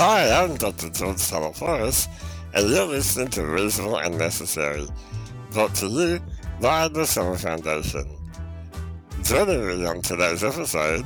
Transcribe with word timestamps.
Hi, 0.00 0.44
I'm 0.44 0.54
Dr. 0.54 0.90
George 0.90 1.16
Taleporos, 1.16 2.06
and 2.54 2.70
you're 2.70 2.86
listening 2.86 3.30
to 3.30 3.44
Reasonable 3.44 3.96
and 3.98 4.16
Necessary, 4.16 4.86
brought 5.50 5.74
to 5.74 5.88
you 5.88 6.20
by 6.60 6.86
the 6.86 7.04
Summer 7.04 7.36
Foundation. 7.36 8.08
Joining 9.24 9.66
me 9.66 9.84
on 9.86 10.00
today's 10.02 10.44
episode 10.44 11.04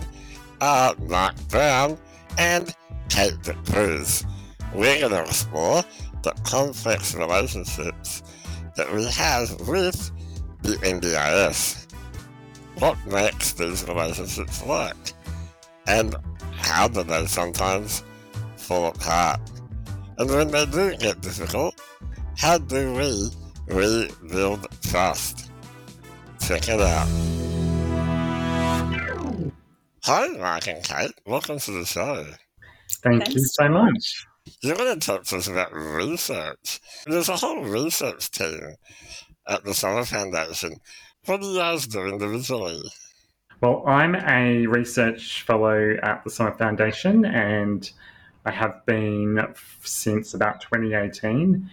are 0.61 0.95
Mark 1.09 1.35
Brown 1.49 1.97
and 2.37 2.77
Kate 3.09 3.33
Cruz. 3.65 4.27
We're 4.75 5.01
going 5.01 5.13
to 5.13 5.23
explore 5.23 5.83
the 6.23 6.33
complex 6.45 7.15
relationships 7.15 8.23
that 8.77 8.93
we 8.93 9.07
have 9.07 9.59
with 9.67 10.11
the 10.61 10.75
NDIS. 10.85 11.91
What 12.79 12.99
makes 13.07 13.55
these 13.55 13.89
relationships 13.89 14.63
work? 14.65 14.99
And 15.87 16.15
how 16.53 16.89
do 16.89 17.03
they 17.03 17.25
sometimes 17.25 18.03
fall 18.63 18.87
apart? 18.87 19.41
And 20.19 20.31
when 20.31 20.51
they 20.51 20.67
do 20.67 20.97
get 20.97 21.21
difficult, 21.21 21.75
how 22.37 22.59
do 22.59 22.95
we 22.95 23.31
rebuild 23.67 24.67
trust? 24.83 25.51
Check 26.41 26.69
it 26.69 26.81
out. 26.81 27.09
Hi, 30.05 30.29
Mark 30.29 30.69
and 30.69 30.83
Kate. 30.83 31.13
Welcome 31.27 31.59
to 31.61 31.71
the 31.73 31.85
show. 31.85 32.27
Thank 33.03 33.25
Thanks. 33.25 33.35
you 33.35 33.45
so 33.45 33.69
much. 33.69 34.27
You're 34.63 34.77
going 34.77 34.99
to 34.99 35.07
talk 35.07 35.25
to 35.25 35.37
us 35.37 35.49
about 35.49 35.73
research. 35.73 36.81
There's 37.07 37.29
a 37.29 37.37
whole 37.37 37.63
research 37.63 38.31
team 38.31 38.75
at 39.49 39.65
the 39.65 39.75
Summer 39.75 40.05
Foundation. 40.05 40.75
What 41.27 41.41
do 41.41 41.47
you 41.47 41.59
guys 41.59 41.87
do 41.87 42.07
individually? 42.07 42.83
Well, 43.61 43.85
I'm 43.87 44.17
a 44.17 44.67
research 44.67 45.43
fellow 45.43 45.97
at 46.03 46.25
the 46.25 46.31
Summer 46.31 46.57
Foundation 46.59 47.25
and 47.25 47.89
I 48.45 48.51
have 48.51 48.85
been 48.87 49.39
since 49.83 50.35
about 50.35 50.61
2018. 50.61 51.71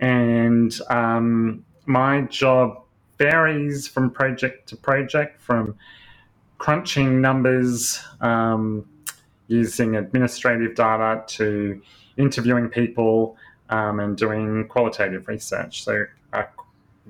And 0.00 0.80
um, 0.90 1.64
my 1.86 2.22
job 2.22 2.82
varies 3.18 3.88
from 3.88 4.10
project 4.10 4.68
to 4.68 4.76
project, 4.76 5.40
from 5.40 5.76
crunching 6.58 7.20
numbers 7.20 8.02
um, 8.20 8.86
using 9.48 9.96
administrative 9.96 10.74
data 10.74 11.22
to 11.26 11.80
interviewing 12.16 12.68
people 12.68 13.36
um, 13.70 14.00
and 14.00 14.16
doing 14.16 14.66
qualitative 14.68 15.28
research. 15.28 15.82
So 15.84 16.04
a 16.32 16.46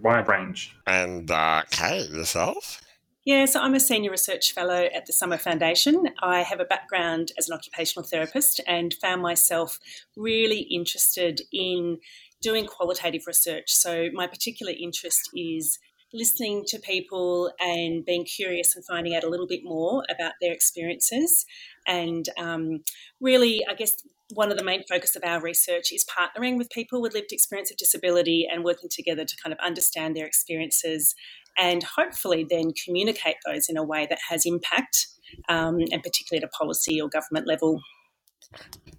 wide 0.00 0.28
range. 0.28 0.76
And 0.86 1.30
uh, 1.30 1.62
Kate, 1.70 2.10
yourself? 2.10 2.80
Yeah, 3.26 3.44
so 3.46 3.58
I'm 3.58 3.74
a 3.74 3.80
senior 3.80 4.12
research 4.12 4.52
fellow 4.52 4.84
at 4.94 5.06
the 5.06 5.12
Summer 5.12 5.36
Foundation. 5.36 6.10
I 6.22 6.42
have 6.42 6.60
a 6.60 6.64
background 6.64 7.32
as 7.36 7.48
an 7.48 7.56
occupational 7.56 8.06
therapist 8.06 8.60
and 8.68 8.94
found 8.94 9.20
myself 9.20 9.80
really 10.16 10.60
interested 10.60 11.40
in 11.52 11.98
doing 12.40 12.66
qualitative 12.66 13.22
research. 13.26 13.64
So 13.72 14.10
my 14.12 14.28
particular 14.28 14.72
interest 14.80 15.28
is 15.34 15.76
listening 16.14 16.62
to 16.68 16.78
people 16.78 17.50
and 17.58 18.04
being 18.04 18.24
curious 18.24 18.76
and 18.76 18.84
finding 18.84 19.16
out 19.16 19.24
a 19.24 19.28
little 19.28 19.48
bit 19.48 19.62
more 19.64 20.04
about 20.08 20.34
their 20.40 20.52
experiences. 20.52 21.44
And 21.84 22.28
um, 22.38 22.84
really, 23.20 23.66
I 23.68 23.74
guess 23.74 23.90
one 24.34 24.52
of 24.52 24.56
the 24.56 24.64
main 24.64 24.84
focus 24.88 25.16
of 25.16 25.24
our 25.24 25.40
research 25.40 25.92
is 25.92 26.04
partnering 26.04 26.58
with 26.58 26.70
people 26.70 27.02
with 27.02 27.14
lived 27.14 27.32
experience 27.32 27.72
of 27.72 27.76
disability 27.76 28.46
and 28.48 28.62
working 28.62 28.88
together 28.88 29.24
to 29.24 29.36
kind 29.42 29.52
of 29.52 29.58
understand 29.58 30.14
their 30.14 30.26
experiences 30.26 31.16
and 31.58 31.82
hopefully 31.82 32.46
then 32.48 32.72
communicate 32.84 33.36
those 33.46 33.68
in 33.68 33.76
a 33.76 33.84
way 33.84 34.06
that 34.08 34.18
has 34.28 34.46
impact, 34.46 35.06
um, 35.48 35.78
and 35.90 36.02
particularly 36.02 36.42
at 36.42 36.48
a 36.48 36.48
policy 36.48 37.00
or 37.00 37.08
government 37.08 37.46
level. 37.46 37.80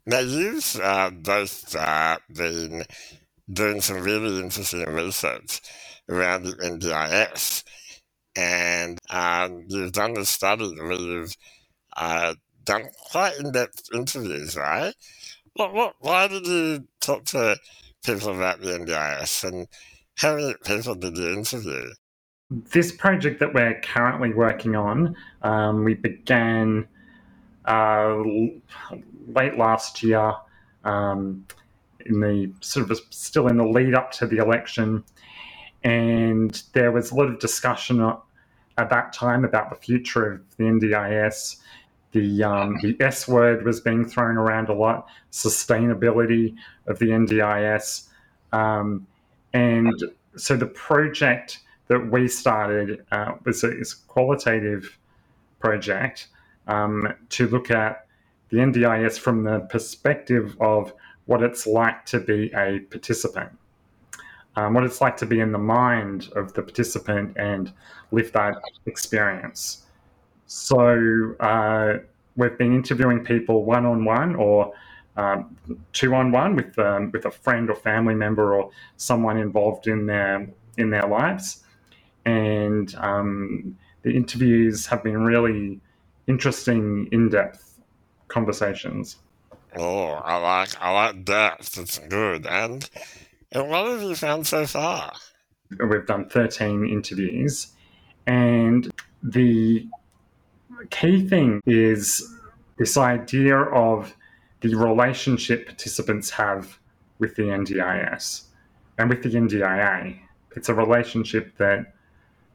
Now, 0.05 0.19
you've 0.19 0.79
uh, 0.81 1.11
both 1.11 1.75
uh, 1.75 2.17
been 2.33 2.83
doing 3.51 3.81
some 3.81 4.01
really 4.01 4.41
interesting 4.41 4.85
research 4.85 5.61
around 6.09 6.43
the 6.43 6.53
NDIS, 6.53 7.63
and 8.35 8.99
um, 9.09 9.65
you've 9.67 9.93
done 9.93 10.13
the 10.13 10.25
study 10.25 10.73
where 10.79 10.93
you've 10.93 11.35
uh, 11.95 12.35
done 12.63 12.89
quite 13.11 13.37
in-depth 13.39 13.89
interviews, 13.93 14.55
right? 14.55 14.93
What, 15.53 15.73
what, 15.73 15.95
why 15.99 16.27
did 16.27 16.45
you 16.45 16.87
talk 17.01 17.25
to 17.25 17.57
people 18.05 18.35
about 18.35 18.61
the 18.61 18.77
NDIS, 18.79 19.43
and 19.47 19.67
how 20.15 20.35
many 20.35 20.53
people 20.65 20.95
did 20.95 21.17
you 21.17 21.33
interview? 21.33 21.89
This 22.49 22.93
project 22.93 23.39
that 23.41 23.53
we're 23.53 23.79
currently 23.81 24.33
working 24.33 24.75
on, 24.75 25.15
um, 25.41 25.83
we 25.83 25.95
began 25.95 26.87
uh, 27.65 28.23
late 29.27 29.57
last 29.57 30.01
year. 30.01 30.33
Um, 30.85 31.45
in 32.07 32.21
the 32.21 32.51
sort 32.61 32.89
of 32.89 32.99
still 33.09 33.47
in 33.47 33.57
the 33.57 33.65
lead 33.65 33.93
up 33.93 34.11
to 34.13 34.25
the 34.25 34.37
election, 34.37 35.03
and 35.83 36.63
there 36.73 36.91
was 36.91 37.11
a 37.11 37.15
lot 37.15 37.27
of 37.27 37.39
discussion 37.39 38.01
at 38.01 38.89
that 38.89 39.13
time 39.13 39.45
about 39.45 39.69
the 39.69 39.75
future 39.75 40.33
of 40.33 40.57
the 40.57 40.63
NDIS. 40.63 41.57
The 42.13 42.43
um, 42.43 42.77
the 42.81 42.95
S 43.01 43.27
word 43.27 43.65
was 43.65 43.81
being 43.81 44.05
thrown 44.05 44.37
around 44.37 44.69
a 44.69 44.73
lot, 44.73 45.07
sustainability 45.31 46.55
of 46.87 46.97
the 46.99 47.07
NDIS, 47.07 48.07
um, 48.53 49.05
and 49.53 49.93
so 50.35 50.55
the 50.55 50.67
project 50.67 51.59
that 51.87 52.11
we 52.11 52.27
started 52.27 53.05
uh, 53.11 53.33
was 53.45 53.63
a, 53.63 53.69
a, 53.69 53.83
qualitative 54.07 54.97
project 55.59 56.27
um, 56.67 57.13
to 57.29 57.47
look 57.47 57.71
at 57.71 58.07
the 58.49 58.57
NDIS 58.57 59.19
from 59.19 59.43
the 59.43 59.59
perspective 59.69 60.55
of 60.59 60.93
what 61.25 61.43
it's 61.43 61.67
like 61.67 62.05
to 62.05 62.19
be 62.19 62.51
a 62.55 62.79
participant, 62.89 63.51
um, 64.55 64.73
what 64.73 64.83
it's 64.83 65.01
like 65.01 65.17
to 65.17 65.25
be 65.25 65.39
in 65.39 65.51
the 65.51 65.57
mind 65.57 66.29
of 66.35 66.53
the 66.53 66.61
participant 66.61 67.35
and 67.37 67.73
live 68.11 68.31
that 68.31 68.61
experience. 68.85 69.85
So 70.47 71.35
uh, 71.41 71.97
we've 72.37 72.57
been 72.57 72.73
interviewing 72.73 73.23
people 73.23 73.65
one 73.65 73.85
on 73.85 74.05
one 74.05 74.35
or 74.35 74.73
um, 75.17 75.57
two 75.91 76.13
on 76.13 76.31
one 76.31 76.55
with 76.55 76.77
um, 76.79 77.11
with 77.11 77.25
a 77.25 77.31
friend 77.31 77.69
or 77.69 77.75
family 77.75 78.15
member 78.15 78.55
or 78.55 78.69
someone 78.95 79.37
involved 79.37 79.87
in 79.87 80.05
their 80.05 80.47
in 80.77 80.89
their 80.89 81.07
lives, 81.07 81.63
and 82.27 82.93
um, 82.95 83.77
the 84.01 84.13
interviews 84.13 84.85
have 84.85 85.01
been 85.01 85.23
really 85.23 85.79
interesting, 86.27 87.07
in 87.13 87.29
depth 87.29 87.79
conversations. 88.27 89.15
Oh, 89.77 90.07
I 90.07 90.35
like 90.35 90.69
I 90.81 90.91
like 90.91 91.23
depth. 91.23 91.77
It's 91.77 91.99
good. 91.99 92.45
And 92.45 92.89
and 93.53 93.69
what 93.69 93.87
have 93.87 94.01
you 94.01 94.15
found 94.15 94.45
so 94.45 94.65
far? 94.65 95.13
We've 95.79 96.05
done 96.05 96.27
thirteen 96.27 96.85
interviews, 96.85 97.67
and 98.25 98.91
the 99.23 99.87
key 100.89 101.27
thing 101.27 101.61
is 101.65 102.35
this 102.77 102.97
idea 102.97 103.57
of 103.57 104.13
the 104.61 104.75
relationship 104.75 105.65
participants 105.65 106.29
have 106.31 106.77
with 107.19 107.35
the 107.35 107.43
NDIS 107.43 108.43
and 108.97 109.09
with 109.09 109.23
the 109.23 109.29
NDIA. 109.29 110.19
It's 110.55 110.69
a 110.69 110.73
relationship 110.73 111.57
that 111.57 111.93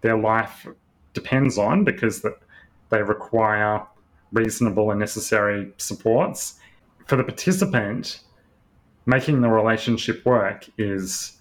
their 0.03 0.19
life 0.19 0.67
depends 1.15 1.59
on 1.59 1.85
because 1.85 2.23
that 2.23 2.35
they 2.91 3.03
require 3.03 3.87
reasonable 4.33 4.91
and 4.91 5.01
necessary 5.01 5.73
supports 5.79 6.59
for 7.07 7.17
the 7.17 7.25
participant, 7.25 8.21
making 9.07 9.41
the 9.41 9.49
relationship 9.49 10.25
work 10.25 10.69
is 10.79 11.39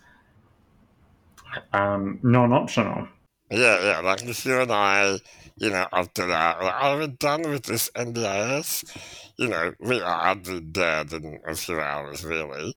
um, 1.74 2.20
non-optional. 2.24 3.08
Yeah, 3.50 3.84
yeah. 3.84 4.00
Like 4.00 4.24
if 4.24 4.46
you 4.46 4.60
and 4.62 4.72
I, 4.72 5.18
you 5.58 5.70
know, 5.70 5.86
after 5.92 6.26
that, 6.26 6.64
like, 6.64 6.74
are 6.74 6.98
we 6.98 7.08
done 7.08 7.42
with 7.42 7.64
this 7.64 7.90
NDIS? 7.96 8.98
You 9.38 9.50
know, 9.50 9.74
we 9.80 10.00
are. 10.00 10.36
Dead 10.36 11.12
in 11.12 11.40
a 11.46 11.56
few 11.56 11.80
hours, 11.80 12.24
really. 12.24 12.74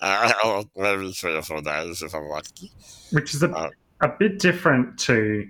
Uh, 0.00 0.32
or 0.44 0.64
maybe 0.76 1.12
three 1.12 1.36
or 1.36 1.42
four 1.42 1.62
days 1.62 2.02
if 2.02 2.14
I'm 2.14 2.28
lucky. 2.28 2.72
Which 3.12 3.34
is 3.34 3.42
a, 3.44 3.50
uh, 3.50 3.70
a 4.00 4.08
bit 4.08 4.38
different 4.38 4.98
to 4.98 5.48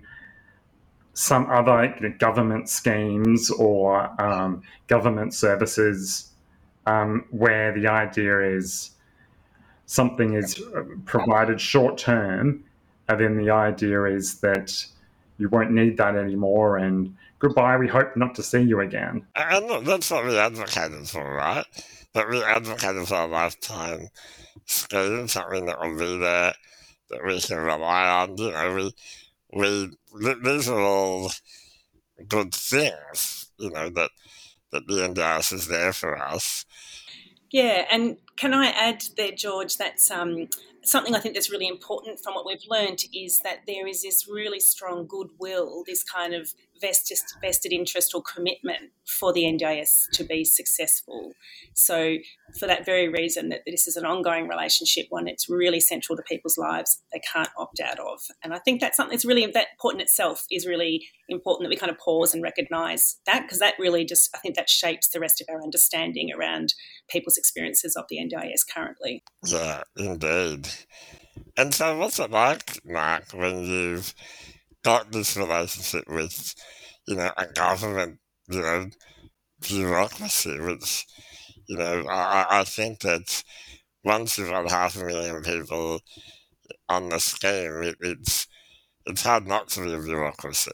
some 1.14 1.50
other 1.50 1.94
you 2.00 2.08
know, 2.08 2.14
government 2.18 2.68
schemes 2.68 3.50
or 3.50 4.20
um, 4.20 4.62
government 4.86 5.32
services 5.32 6.32
um, 6.86 7.24
where 7.30 7.72
the 7.72 7.88
idea 7.88 8.38
is 8.40 8.90
something 9.86 10.34
is 10.34 10.62
provided 11.04 11.60
short 11.60 11.96
term, 11.96 12.62
and 13.08 13.20
then 13.20 13.36
the 13.36 13.50
idea 13.50 14.04
is 14.04 14.40
that 14.40 14.84
you 15.38 15.48
won't 15.48 15.70
need 15.70 15.96
that 15.96 16.16
anymore, 16.16 16.76
and 16.76 17.16
goodbye. 17.38 17.76
We 17.76 17.88
hope 17.88 18.16
not 18.16 18.34
to 18.36 18.42
see 18.42 18.62
you 18.62 18.80
again. 18.80 19.26
And 19.34 19.86
that's 19.86 20.10
what 20.10 20.26
we 20.26 20.38
advocated 20.38 21.08
for, 21.08 21.34
right? 21.34 21.64
That 22.12 22.28
we 22.28 22.42
advocated 22.42 23.08
for 23.08 23.20
a 23.20 23.26
lifetime 23.26 24.08
scheme, 24.66 25.28
something 25.28 25.66
that 25.66 25.80
will 25.80 25.98
be 25.98 26.18
there 26.18 26.54
that 27.10 27.24
we 27.24 27.40
can 27.40 27.58
rely 27.58 28.08
on. 28.08 28.36
You 28.36 28.52
know, 28.52 28.90
we 29.52 29.92
we 30.12 30.34
these 30.42 30.68
are 30.68 30.80
all 30.80 31.30
good 32.28 32.54
things. 32.54 33.50
You 33.58 33.70
know 33.70 33.90
that 33.90 34.10
that 34.72 34.86
the 34.86 35.08
NDIS 35.08 35.52
is 35.52 35.68
there 35.68 35.92
for 35.92 36.18
us 36.18 36.64
Yeah, 37.50 37.86
and 37.90 38.18
can 38.36 38.52
I 38.52 38.66
add 38.66 39.04
there, 39.16 39.32
George, 39.32 39.76
that's 39.76 40.10
um, 40.10 40.48
something 40.82 41.14
I 41.14 41.20
think 41.20 41.34
that's 41.34 41.50
really 41.50 41.68
important 41.68 42.20
from 42.20 42.34
what 42.34 42.46
we've 42.46 42.58
learned 42.68 43.04
is 43.14 43.40
that 43.40 43.60
there 43.66 43.86
is 43.86 44.02
this 44.02 44.28
really 44.28 44.60
strong 44.60 45.06
goodwill, 45.06 45.84
this 45.86 46.02
kind 46.02 46.34
of 46.34 46.52
vested, 46.80 47.18
vested 47.40 47.72
interest 47.72 48.14
or 48.14 48.22
commitment 48.22 48.90
for 49.06 49.32
the 49.32 49.42
NDIS 49.42 50.10
to 50.12 50.24
be 50.24 50.44
successful. 50.44 51.32
So, 51.74 52.16
for 52.58 52.66
that 52.66 52.86
very 52.86 53.08
reason, 53.08 53.48
that 53.50 53.62
this 53.66 53.86
is 53.86 53.96
an 53.96 54.04
ongoing 54.04 54.48
relationship, 54.48 55.06
one 55.10 55.24
that's 55.24 55.48
really 55.48 55.80
central 55.80 56.16
to 56.16 56.22
people's 56.22 56.56
lives, 56.56 57.02
they 57.12 57.20
can't 57.32 57.48
opt 57.58 57.80
out 57.80 57.98
of. 57.98 58.20
And 58.42 58.54
I 58.54 58.58
think 58.58 58.80
that's 58.80 58.96
something 58.96 59.14
that's 59.14 59.24
really 59.24 59.46
that 59.46 59.68
important 59.72 60.02
itself 60.02 60.44
is 60.50 60.66
really 60.66 61.06
important 61.28 61.64
that 61.64 61.70
we 61.70 61.76
kind 61.76 61.90
of 61.90 61.98
pause 61.98 62.34
and 62.34 62.42
recognise 62.42 63.16
that 63.26 63.42
because 63.42 63.58
that 63.58 63.74
really 63.78 64.04
just 64.04 64.30
I 64.34 64.38
think 64.38 64.56
that 64.56 64.70
shapes 64.70 65.08
the 65.08 65.20
rest 65.20 65.40
of 65.40 65.48
our 65.50 65.62
understanding 65.62 66.30
around 66.32 66.74
people's 67.08 67.36
experiences 67.36 67.96
of 67.96 68.04
the 68.08 68.18
NDIS 68.18 68.62
currently. 68.72 69.22
Yeah, 69.44 69.82
indeed. 69.96 70.68
And 71.56 71.72
so, 71.74 71.96
what's 71.98 72.18
it 72.18 72.30
like, 72.30 72.84
Mark, 72.84 73.32
when 73.32 73.64
you've 73.64 74.14
got 74.86 75.10
this 75.10 75.36
relationship 75.36 76.04
with, 76.08 76.54
you 77.08 77.16
know, 77.16 77.32
a 77.36 77.46
government, 77.46 78.20
you 78.48 78.60
know, 78.60 78.86
bureaucracy, 79.60 80.60
which, 80.60 81.04
you 81.66 81.76
know, 81.76 82.04
I, 82.08 82.60
I 82.60 82.64
think 82.64 83.00
that 83.00 83.42
once 84.04 84.38
you've 84.38 84.48
got 84.48 84.70
half 84.70 84.94
a 84.94 85.04
million 85.04 85.42
people 85.42 85.98
on 86.88 87.08
the 87.08 87.18
scheme, 87.18 87.82
it, 87.82 87.96
it's 88.00 88.46
it's 89.06 89.22
hard 89.22 89.48
not 89.48 89.68
to 89.70 89.84
be 89.84 89.92
a 89.92 89.98
bureaucracy. 89.98 90.70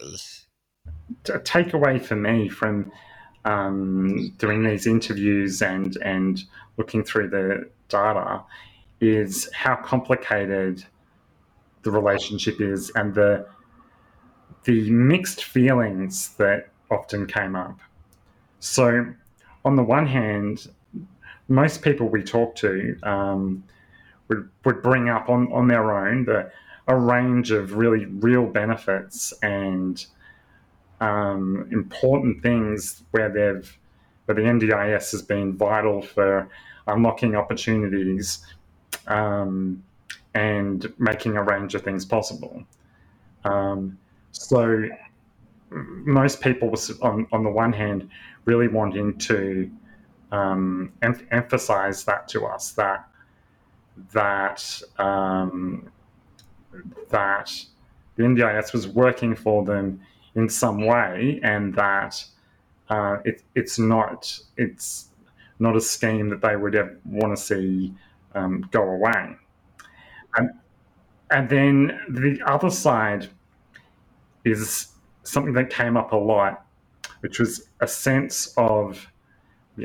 A 1.31 1.39
takeaway 1.39 2.01
for 2.01 2.17
me 2.17 2.51
from 2.51 2.93
um, 3.47 4.35
doing 4.37 4.63
these 4.63 4.87
interviews 4.87 5.63
and 5.63 5.97
and 6.03 6.43
looking 6.77 7.03
through 7.03 7.31
the 7.31 7.71
data 7.89 8.43
is 9.01 9.49
how 9.55 9.77
complicated 9.77 10.85
the 11.83 11.91
relationship 11.91 12.61
is 12.61 12.91
and 12.95 13.15
the 13.15 13.47
the 14.65 14.91
mixed 14.91 15.45
feelings 15.45 16.31
that 16.37 16.69
often 16.91 17.27
came 17.27 17.57
up. 17.57 17.79
So, 18.61 19.07
on 19.65 19.77
the 19.77 19.83
one 19.83 20.07
hand, 20.07 20.69
most 21.49 21.83
people 21.83 22.09
we 22.09 22.23
talk 22.23 22.55
to 22.57 22.97
um, 23.03 23.65
would, 24.29 24.49
would 24.65 24.83
bring 24.83 25.09
up 25.09 25.29
on, 25.29 25.53
on 25.53 25.69
their 25.69 25.93
own 25.93 26.25
the, 26.25 26.51
a 26.89 26.97
range 26.97 27.51
of 27.51 27.75
really 27.77 28.07
real 28.07 28.47
benefits 28.47 29.33
and 29.43 30.07
um, 31.01 31.69
important 31.73 32.43
things 32.43 33.03
where 33.11 33.29
they've 33.29 33.79
where 34.27 34.37
the 34.37 34.43
NDIS 34.43 35.11
has 35.11 35.23
been 35.23 35.57
vital 35.57 36.01
for 36.01 36.49
unlocking 36.87 37.35
opportunities 37.35 38.47
um, 39.09 39.83
and 40.35 40.93
making 40.99 41.37
a 41.37 41.43
range 41.43 41.75
of 41.75 41.83
things 41.83 42.05
possible. 42.05 42.63
Um, 43.45 43.99
so 44.33 44.89
most 45.71 46.41
people 46.41 46.75
on, 47.01 47.27
on 47.33 47.45
the 47.45 47.51
one 47.51 47.73
hand 47.73 48.09
really 48.45 48.69
wanting 48.69 49.17
to 49.19 49.71
um, 50.31 50.93
em- 51.03 51.27
emphasize 51.31 52.05
that 52.05 52.29
to 52.29 52.45
us 52.47 52.73
that 52.73 53.09
that 54.13 54.83
um, 54.99 55.91
that 57.11 57.53
the 58.17 58.23
NDIS 58.23 58.73
was 58.73 58.89
working 58.89 59.35
for 59.35 59.65
them 59.65 60.01
in 60.35 60.49
some 60.49 60.87
way, 60.87 61.41
and 61.43 61.75
that 61.75 62.25
uh, 62.89 63.19
it, 63.25 63.43
it's 63.55 63.79
not 63.79 64.39
it's 64.57 65.09
not 65.59 65.77
a 65.77 65.81
scheme 65.81 66.29
that 66.31 66.41
they 66.41 66.57
would 66.57 66.75
ever 66.75 66.99
want 67.05 67.37
to 67.37 67.43
see 67.43 67.95
um, 68.35 68.67
go 68.71 68.83
away. 68.83 69.37
And, 70.37 70.51
and 71.31 71.49
then 71.49 72.01
the 72.09 72.41
other 72.47 72.71
side 72.71 73.29
is 74.45 74.89
something 75.23 75.55
that 75.55 75.71
came 75.71 75.97
up 75.97 76.13
a 76.13 76.17
lot, 76.17 76.65
which 77.21 77.39
was 77.39 77.69
a 77.81 77.87
sense 77.87 78.53
of 78.57 79.09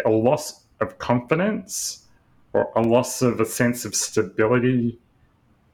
a 0.06 0.10
loss 0.10 0.66
of 0.80 0.98
confidence 0.98 2.06
or 2.54 2.72
a 2.76 2.82
loss 2.82 3.22
of 3.22 3.40
a 3.40 3.46
sense 3.46 3.86
of 3.86 3.96
stability 3.96 5.00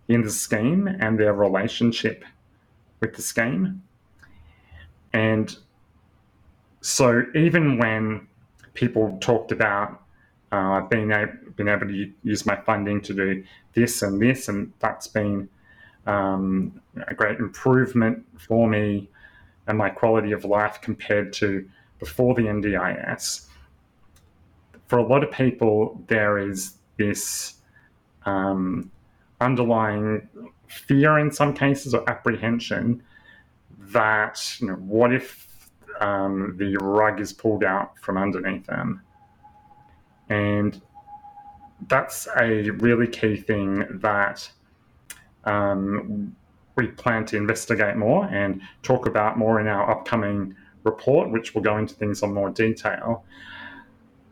in 0.07 0.21
the 0.21 0.29
scheme 0.29 0.87
and 0.87 1.19
their 1.19 1.33
relationship 1.33 2.25
with 2.99 3.15
the 3.15 3.21
scheme. 3.21 3.81
And 5.13 5.55
so 6.81 7.23
even 7.35 7.77
when 7.77 8.27
people 8.73 9.17
talked 9.21 9.51
about 9.51 10.01
uh, 10.51 10.81
being, 10.81 11.11
able, 11.11 11.33
being 11.55 11.69
able 11.69 11.87
to 11.87 12.11
use 12.23 12.45
my 12.45 12.55
funding 12.55 13.01
to 13.01 13.13
do 13.13 13.43
this 13.73 14.01
and 14.01 14.21
this, 14.21 14.47
and 14.47 14.73
that's 14.79 15.07
been 15.07 15.49
um, 16.05 16.81
a 17.07 17.13
great 17.13 17.39
improvement 17.39 18.25
for 18.37 18.67
me 18.67 19.09
and 19.67 19.77
my 19.77 19.89
quality 19.89 20.31
of 20.31 20.45
life 20.45 20.81
compared 20.81 21.31
to 21.33 21.67
before 21.99 22.35
the 22.35 22.43
NDIS. 22.43 23.47
For 24.87 24.99
a 24.99 25.05
lot 25.05 25.23
of 25.23 25.31
people, 25.31 26.03
there 26.07 26.37
is 26.37 26.73
this 26.97 27.55
um, 28.25 28.91
underlying 29.39 30.27
fear 30.67 31.19
in 31.19 31.31
some 31.31 31.53
cases 31.53 31.93
or 31.93 32.07
apprehension 32.09 33.01
that 33.79 34.55
you 34.59 34.67
know, 34.67 34.73
what 34.73 35.13
if 35.13 35.47
um, 35.99 36.55
the 36.57 36.75
rug 36.77 37.21
is 37.21 37.31
pulled 37.31 37.63
out 37.63 37.97
from 37.99 38.17
underneath 38.17 38.65
them? 38.65 39.01
And 40.29 40.81
that's 41.87 42.27
a 42.37 42.69
really 42.71 43.07
key 43.07 43.35
thing 43.37 43.85
that 44.01 44.49
um, 45.45 46.35
we 46.75 46.87
plan 46.87 47.25
to 47.27 47.37
investigate 47.37 47.95
more 47.95 48.25
and 48.25 48.61
talk 48.81 49.05
about 49.05 49.37
more 49.37 49.59
in 49.59 49.67
our 49.67 49.89
upcoming 49.91 50.55
report, 50.83 51.29
which 51.29 51.53
will 51.53 51.61
go 51.61 51.77
into 51.77 51.93
things 51.93 52.23
on 52.23 52.33
more 52.33 52.49
detail. 52.49 53.23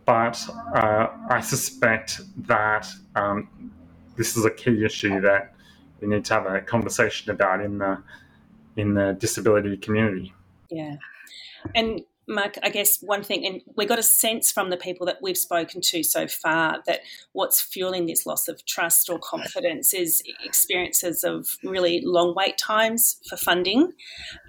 But 0.05 0.43
uh, 0.75 1.07
I 1.29 1.39
suspect 1.41 2.21
that 2.47 2.87
um, 3.15 3.71
this 4.17 4.35
is 4.35 4.45
a 4.45 4.51
key 4.51 4.83
issue 4.83 5.21
that 5.21 5.53
we 5.99 6.07
need 6.07 6.25
to 6.25 6.33
have 6.33 6.45
a 6.47 6.61
conversation 6.61 7.31
about 7.31 7.61
in 7.61 7.77
the 7.77 8.01
in 8.77 8.93
the 8.93 9.15
disability 9.19 9.77
community. 9.77 10.33
Yeah, 10.69 10.95
and 11.75 12.01
Mark, 12.31 12.56
I 12.63 12.69
guess 12.69 12.98
one 13.01 13.24
thing, 13.24 13.45
and 13.45 13.62
we 13.75 13.86
got 13.86 14.00
a 14.00 14.04
sense 14.04 14.51
from 14.51 14.69
the 14.69 14.78
people 14.78 15.06
that 15.06 15.18
we've 15.22 15.38
spoken 15.38 15.81
to 15.81 16.04
so 16.04 16.28
far 16.28 16.81
that 16.85 17.02
what's 17.33 17.61
fueling 17.61 18.06
this 18.06 18.26
loss 18.26 18.47
of 18.47 18.66
trust 18.66 19.09
or 19.09 19.19
confidence 19.19 19.94
is 19.94 20.23
experiences 20.44 21.23
of 21.23 21.47
really 21.64 22.02
long 22.04 22.33
wait 22.35 22.57
times 22.57 23.19
for 23.30 23.38
funding, 23.38 23.92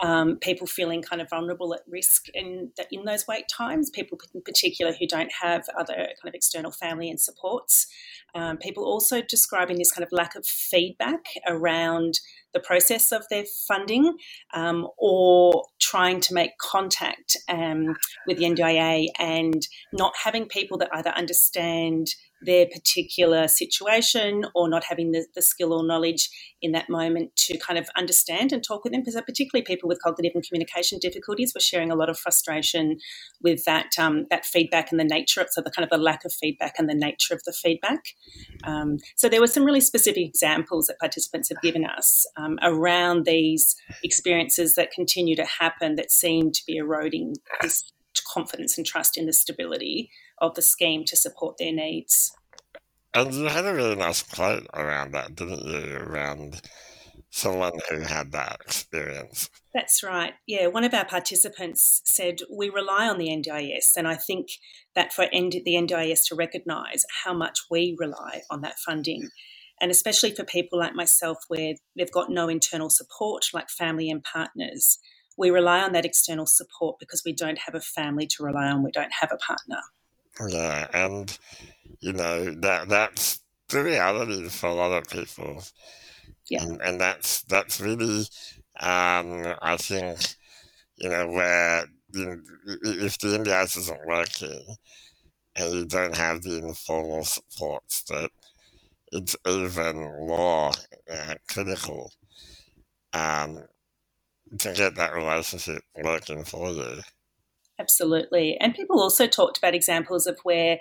um, 0.02 0.36
people 0.36 0.66
feeling 0.66 1.02
kind 1.02 1.20
of 1.20 1.28
vulnerable 1.28 1.74
at 1.74 1.80
risk 1.88 2.28
in, 2.34 2.70
in 2.90 3.04
those 3.04 3.26
wait 3.26 3.44
times, 3.48 3.90
people 3.90 4.18
in 4.34 4.42
particular 4.42 4.92
who 4.98 5.06
don't 5.06 5.32
have 5.40 5.64
other 5.78 5.94
kind 5.94 6.28
of 6.28 6.34
external 6.34 6.70
family 6.70 7.10
and 7.10 7.20
supports, 7.20 7.86
um, 8.34 8.56
people 8.56 8.84
also 8.84 9.20
describing 9.20 9.78
this 9.78 9.92
kind 9.92 10.04
of 10.04 10.12
lack 10.12 10.34
of 10.34 10.46
feedback 10.46 11.24
around 11.46 12.20
the 12.54 12.60
process 12.60 13.12
of 13.12 13.24
their 13.30 13.44
funding 13.66 14.16
um, 14.54 14.88
or 14.98 15.64
trying 15.80 16.20
to 16.20 16.34
make 16.34 16.58
contact 16.58 17.36
um, 17.48 17.96
with 18.26 18.38
the 18.38 18.44
NDIA 18.44 19.06
and 19.18 19.66
not 19.92 20.12
having 20.22 20.46
people 20.46 20.78
that 20.78 20.88
either 20.92 21.10
understand 21.10 22.08
their 22.44 22.66
particular 22.66 23.48
situation 23.48 24.44
or 24.54 24.68
not 24.68 24.84
having 24.84 25.12
the, 25.12 25.26
the, 25.34 25.42
skill 25.42 25.72
or 25.72 25.86
knowledge 25.86 26.28
in 26.60 26.72
that 26.72 26.88
moment 26.88 27.34
to 27.36 27.56
kind 27.58 27.78
of 27.78 27.88
understand 27.96 28.52
and 28.52 28.62
talk 28.64 28.84
with 28.84 28.92
them. 28.92 29.02
Because 29.02 29.20
particularly 29.22 29.64
people 29.64 29.88
with 29.88 30.02
cognitive 30.02 30.32
and 30.34 30.44
communication 30.46 30.98
difficulties 30.98 31.52
were 31.54 31.60
sharing 31.60 31.90
a 31.90 31.94
lot 31.94 32.08
of 32.08 32.18
frustration 32.18 32.98
with 33.42 33.64
that 33.64 33.90
um, 33.98 34.26
that 34.30 34.44
feedback 34.44 34.90
and 34.90 34.98
the 34.98 35.04
nature 35.04 35.40
of 35.40 35.48
so 35.50 35.60
the 35.60 35.70
kind 35.70 35.84
of 35.84 35.90
the 35.90 36.02
lack 36.02 36.24
of 36.24 36.32
feedback 36.32 36.74
and 36.78 36.88
the 36.88 36.94
nature 36.94 37.34
of 37.34 37.42
the 37.44 37.52
feedback. 37.52 38.00
Um, 38.64 38.98
so 39.16 39.28
there 39.28 39.40
were 39.40 39.46
some 39.46 39.64
really 39.64 39.80
specific 39.80 40.26
examples 40.26 40.86
that 40.86 40.98
participants 40.98 41.48
have 41.48 41.60
given 41.62 41.84
us 41.84 42.26
um, 42.42 42.58
around 42.62 43.24
these 43.24 43.76
experiences 44.02 44.74
that 44.74 44.90
continue 44.90 45.36
to 45.36 45.44
happen 45.44 45.96
that 45.96 46.10
seem 46.10 46.50
to 46.52 46.62
be 46.66 46.76
eroding 46.76 47.34
this 47.60 47.90
confidence 48.32 48.76
and 48.76 48.86
trust 48.86 49.16
in 49.16 49.26
the 49.26 49.32
stability 49.32 50.10
of 50.38 50.54
the 50.54 50.62
scheme 50.62 51.04
to 51.06 51.16
support 51.16 51.56
their 51.58 51.72
needs. 51.72 52.32
And 53.14 53.32
you 53.32 53.44
had 53.44 53.66
a 53.66 53.74
really 53.74 53.96
nice 53.96 54.22
quote 54.22 54.66
around 54.72 55.12
that, 55.12 55.34
didn't 55.34 55.64
you? 55.64 55.96
Around 55.96 56.62
someone 57.30 57.72
who 57.88 58.00
had 58.00 58.32
that 58.32 58.58
experience. 58.64 59.48
That's 59.74 60.02
right. 60.02 60.34
Yeah, 60.46 60.66
one 60.66 60.84
of 60.84 60.92
our 60.92 61.04
participants 61.04 62.02
said 62.04 62.40
we 62.50 62.68
rely 62.68 63.08
on 63.08 63.18
the 63.18 63.28
NDIS, 63.28 63.96
and 63.96 64.06
I 64.06 64.16
think 64.16 64.48
that 64.94 65.12
for 65.12 65.26
the 65.30 65.74
NDIS 65.74 66.28
to 66.28 66.34
recognise 66.34 67.04
how 67.24 67.32
much 67.32 67.60
we 67.70 67.96
rely 67.98 68.42
on 68.50 68.60
that 68.62 68.78
funding, 68.78 69.30
and 69.80 69.90
especially 69.90 70.34
for 70.34 70.44
people 70.44 70.78
like 70.78 70.94
myself 70.94 71.38
where 71.48 71.74
they've 71.96 72.10
got 72.10 72.30
no 72.30 72.48
internal 72.48 72.90
support, 72.90 73.46
like 73.52 73.68
family 73.68 74.10
and 74.10 74.22
partners, 74.22 74.98
we 75.36 75.50
rely 75.50 75.80
on 75.80 75.92
that 75.92 76.04
external 76.04 76.46
support 76.46 76.96
because 77.00 77.22
we 77.24 77.32
don't 77.32 77.58
have 77.58 77.74
a 77.74 77.80
family 77.80 78.26
to 78.26 78.44
rely 78.44 78.66
on, 78.66 78.82
we 78.82 78.92
don't 78.92 79.12
have 79.20 79.32
a 79.32 79.36
partner. 79.36 79.80
Yeah, 80.48 80.86
and 80.94 81.36
you 82.00 82.12
know 82.12 82.54
that 82.60 82.88
that's 82.88 83.40
the 83.68 83.82
reality 83.82 84.48
for 84.48 84.68
a 84.68 84.74
lot 84.74 84.92
of 84.92 85.08
people. 85.08 85.62
Yeah. 86.48 86.64
And, 86.64 86.80
and 86.82 87.00
that's 87.00 87.42
that's 87.42 87.80
really 87.80 88.26
um, 88.80 89.54
I 89.60 89.76
think 89.76 90.18
you 90.96 91.08
know 91.08 91.28
where 91.28 91.86
you 92.12 92.26
know, 92.26 92.36
if 92.82 93.18
the 93.18 93.38
NDIS 93.38 93.78
isn't 93.78 94.06
working 94.06 94.76
and 95.56 95.74
you 95.74 95.84
don't 95.84 96.16
have 96.16 96.42
the 96.42 96.58
informal 96.58 97.24
supports 97.24 98.02
that 98.04 98.30
it's 99.12 99.36
even 99.46 99.96
more 100.26 100.72
uh, 101.10 101.34
critical 101.48 102.10
um, 103.12 103.62
to 104.58 104.72
get 104.72 104.96
that 104.96 105.14
relationship 105.14 105.82
working 106.02 106.44
for 106.44 106.70
you. 106.70 107.00
Absolutely. 107.78 108.56
And 108.60 108.74
people 108.74 109.00
also 109.00 109.26
talked 109.26 109.58
about 109.58 109.74
examples 109.74 110.26
of 110.26 110.38
where 110.44 110.78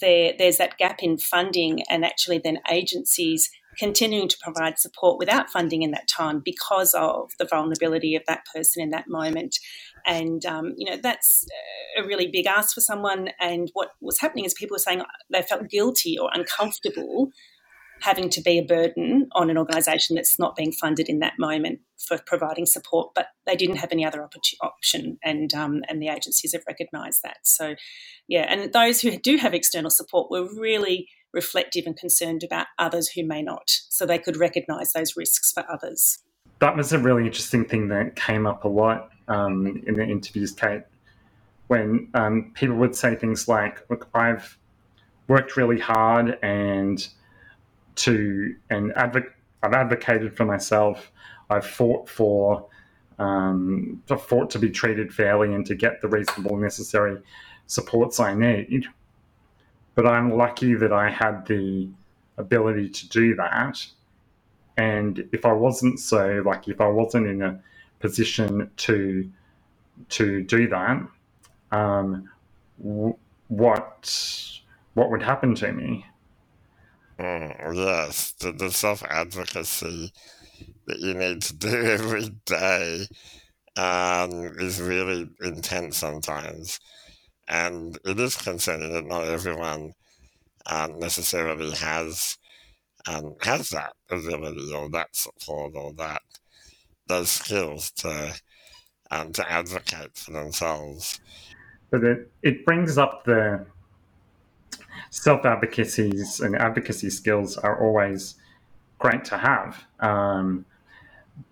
there, 0.00 0.32
there's 0.38 0.58
that 0.58 0.78
gap 0.78 1.02
in 1.02 1.18
funding 1.18 1.82
and 1.88 2.04
actually 2.04 2.38
then 2.38 2.58
agencies 2.70 3.50
continuing 3.78 4.28
to 4.28 4.38
provide 4.42 4.78
support 4.78 5.18
without 5.18 5.50
funding 5.50 5.82
in 5.82 5.90
that 5.90 6.08
time 6.08 6.40
because 6.44 6.94
of 6.94 7.30
the 7.38 7.44
vulnerability 7.44 8.16
of 8.16 8.22
that 8.26 8.44
person 8.54 8.82
in 8.82 8.90
that 8.90 9.08
moment. 9.08 9.58
And, 10.06 10.44
um, 10.46 10.72
you 10.76 10.90
know, 10.90 10.96
that's 11.02 11.44
a 11.98 12.06
really 12.06 12.28
big 12.28 12.46
ask 12.46 12.74
for 12.74 12.80
someone. 12.80 13.30
And 13.40 13.70
what 13.74 13.90
was 14.00 14.20
happening 14.20 14.44
is 14.44 14.54
people 14.54 14.74
were 14.76 14.78
saying 14.78 15.02
they 15.30 15.42
felt 15.42 15.68
guilty 15.68 16.16
or 16.18 16.30
uncomfortable 16.32 17.30
having 18.00 18.28
to 18.30 18.40
be 18.40 18.58
a 18.58 18.64
burden 18.64 19.28
on 19.32 19.50
an 19.50 19.58
organisation 19.58 20.16
that's 20.16 20.38
not 20.38 20.56
being 20.56 20.72
funded 20.72 21.08
in 21.08 21.18
that 21.20 21.34
moment 21.38 21.80
for 21.98 22.18
providing 22.26 22.66
support, 22.66 23.12
but 23.14 23.28
they 23.46 23.56
didn't 23.56 23.76
have 23.76 23.92
any 23.92 24.04
other 24.04 24.26
option, 24.60 25.18
and 25.24 25.54
um, 25.54 25.82
and 25.88 26.00
the 26.00 26.08
agencies 26.08 26.52
have 26.52 26.62
recognised 26.66 27.22
that. 27.22 27.38
So, 27.44 27.74
yeah, 28.28 28.46
and 28.48 28.72
those 28.72 29.00
who 29.00 29.16
do 29.16 29.36
have 29.36 29.54
external 29.54 29.90
support 29.90 30.30
were 30.30 30.46
really 30.54 31.08
reflective 31.32 31.86
and 31.86 31.96
concerned 31.96 32.42
about 32.42 32.66
others 32.78 33.08
who 33.08 33.24
may 33.24 33.42
not, 33.42 33.64
so 33.88 34.04
they 34.06 34.18
could 34.18 34.36
recognise 34.36 34.92
those 34.92 35.16
risks 35.16 35.52
for 35.52 35.64
others. 35.70 36.18
That 36.60 36.76
was 36.76 36.92
a 36.92 36.98
really 36.98 37.26
interesting 37.26 37.64
thing 37.64 37.88
that 37.88 38.16
came 38.16 38.46
up 38.46 38.64
a 38.64 38.68
lot 38.68 39.10
um, 39.28 39.82
in 39.86 39.94
the 39.94 40.04
interviews, 40.04 40.52
Kate, 40.52 40.82
when 41.66 42.08
um, 42.14 42.52
people 42.54 42.76
would 42.76 42.94
say 42.94 43.14
things 43.14 43.48
like, 43.48 43.88
"Look, 43.90 44.08
I've 44.14 44.58
worked 45.28 45.56
really 45.56 45.80
hard 45.80 46.38
and." 46.42 47.08
To 47.96 48.54
and 48.70 48.92
advo- 48.92 49.30
I've 49.62 49.72
advocated 49.72 50.36
for 50.36 50.44
myself. 50.44 51.10
I've 51.50 51.66
fought 51.66 52.08
for 52.08 52.66
um, 53.18 54.02
fought 54.06 54.50
to 54.50 54.58
be 54.58 54.70
treated 54.70 55.12
fairly 55.12 55.54
and 55.54 55.64
to 55.66 55.74
get 55.74 56.00
the 56.02 56.08
reasonable 56.08 56.56
necessary 56.56 57.20
supports 57.66 58.20
I 58.20 58.34
need. 58.34 58.86
But 59.94 60.06
I'm 60.06 60.30
lucky 60.36 60.74
that 60.74 60.92
I 60.92 61.10
had 61.10 61.46
the 61.46 61.88
ability 62.36 62.90
to 62.90 63.08
do 63.08 63.34
that. 63.36 63.84
And 64.76 65.26
if 65.32 65.46
I 65.46 65.52
wasn't 65.52 65.98
so, 65.98 66.42
like 66.44 66.68
if 66.68 66.80
I 66.80 66.88
wasn't 66.88 67.26
in 67.26 67.42
a 67.42 67.60
position 68.00 68.70
to 68.76 69.30
to 70.10 70.42
do 70.42 70.68
that, 70.68 71.08
um, 71.72 72.28
w- 72.78 73.16
what 73.48 74.60
what 74.92 75.10
would 75.10 75.22
happen 75.22 75.54
to 75.56 75.72
me? 75.72 76.04
Mm, 77.18 77.74
yes, 77.74 78.32
the, 78.40 78.52
the 78.52 78.70
self 78.70 79.02
advocacy 79.04 80.12
that 80.86 80.98
you 80.98 81.14
need 81.14 81.42
to 81.42 81.54
do 81.56 81.68
every 81.68 82.28
day 82.44 83.06
um, 83.76 84.44
is 84.58 84.80
really 84.80 85.28
intense 85.40 85.96
sometimes. 85.96 86.78
And 87.48 87.98
it 88.04 88.18
is 88.18 88.36
concerning 88.36 88.92
that 88.92 89.06
not 89.06 89.24
everyone 89.24 89.92
um, 90.66 90.98
necessarily 90.98 91.70
has 91.72 92.36
um, 93.08 93.36
has 93.42 93.70
that 93.70 93.92
ability 94.10 94.72
or 94.74 94.90
that 94.90 95.14
support 95.14 95.74
or 95.76 95.92
that 95.94 96.22
those 97.06 97.30
skills 97.30 97.92
to 97.92 98.34
um, 99.10 99.32
to 99.32 99.50
advocate 99.50 100.16
for 100.16 100.32
themselves. 100.32 101.20
But 101.90 102.02
it, 102.02 102.32
it 102.42 102.66
brings 102.66 102.98
up 102.98 103.24
the 103.24 103.64
self 105.10 105.44
advocacies 105.44 106.40
and 106.40 106.56
advocacy 106.56 107.10
skills 107.10 107.56
are 107.56 107.80
always 107.84 108.36
great 108.98 109.24
to 109.26 109.38
have. 109.38 109.84
Um, 110.00 110.64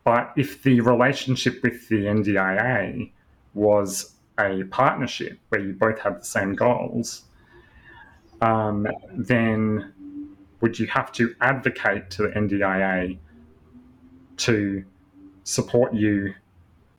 but 0.02 0.32
if 0.36 0.62
the 0.62 0.80
relationship 0.80 1.62
with 1.62 1.88
the 1.88 2.04
NDIA 2.04 3.10
was 3.52 4.14
a 4.38 4.64
partnership 4.64 5.38
where 5.48 5.60
you 5.60 5.72
both 5.74 5.98
have 6.00 6.20
the 6.20 6.24
same 6.24 6.54
goals, 6.54 7.24
um, 8.40 8.86
then 9.12 9.92
would 10.60 10.78
you 10.78 10.86
have 10.86 11.12
to 11.12 11.34
advocate 11.40 12.10
to 12.10 12.22
the 12.22 12.28
NDIA 12.28 13.18
to 14.38 14.84
support 15.44 15.94
you 15.94 16.34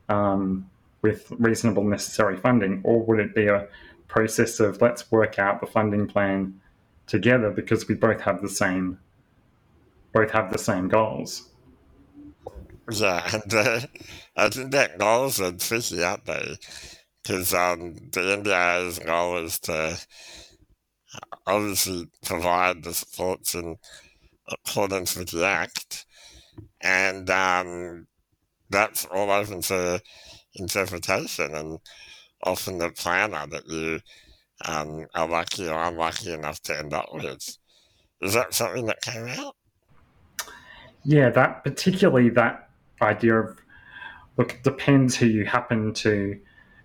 um, 0.08 0.70
with 1.02 1.32
reasonable 1.40 1.84
necessary 1.84 2.38
funding, 2.38 2.82
or 2.84 3.04
would 3.04 3.20
it 3.20 3.36
be 3.36 3.48
a 3.48 3.68
process 4.08 4.60
of 4.60 4.82
let's 4.82 5.12
work 5.12 5.40
out 5.40 5.62
the 5.62 5.68
funding 5.68 6.08
plan 6.08 6.60
together 7.08 7.52
because 7.52 7.88
we 7.88 7.96
both 7.96 8.22
have 8.22 8.42
the 8.42 8.50
same 8.50 9.00
both 10.14 10.32
have 10.32 10.52
the 10.52 10.58
same 10.58 10.88
goals. 10.88 11.50
Yeah, 12.92 13.28
and 13.34 13.54
uh, 13.54 13.80
I 14.38 14.50
think 14.50 14.72
that 14.72 14.98
goals 14.98 15.42
are 15.42 15.52
tricky, 15.52 16.04
aren't 16.04 16.26
they? 16.26 16.56
Because 17.22 17.54
um, 17.54 17.96
the 18.12 18.22
NDIA's 18.22 19.00
goal 19.00 19.38
is 19.44 19.60
to 19.62 20.00
obviously 21.48 22.08
provide 22.24 22.84
the 22.84 22.94
supports 22.94 23.56
in 23.56 23.78
accordance 24.48 25.18
with 25.18 25.32
the 25.32 25.46
Act, 25.46 26.06
and 26.80 27.30
um, 27.30 28.08
that's 28.70 29.06
all 29.06 29.32
open 29.32 29.62
to 29.64 30.02
interpretation. 30.54 31.56
And 31.56 31.80
often 32.44 32.78
the 32.78 32.90
planner 32.92 33.46
that 33.48 33.68
you 33.68 34.00
um, 34.66 35.06
are 35.16 35.28
lucky 35.28 35.68
or 35.68 35.84
unlucky 35.84 36.32
enough 36.32 36.62
to 36.64 36.78
end 36.78 36.94
up 36.94 37.08
with. 37.14 37.58
Is 38.22 38.34
that 38.34 38.54
something 38.54 38.86
that 38.86 39.02
came 39.02 39.28
out? 39.28 39.56
Yeah, 41.04 41.30
that 41.30 41.64
particularly 41.64 42.30
that 42.32 42.70
idea 43.02 43.36
of 43.36 43.60
look, 44.38 44.54
it 44.54 44.64
depends 44.64 45.16
who 45.16 45.28
you 45.28 45.46
happen 45.46 45.94
to 45.94 46.40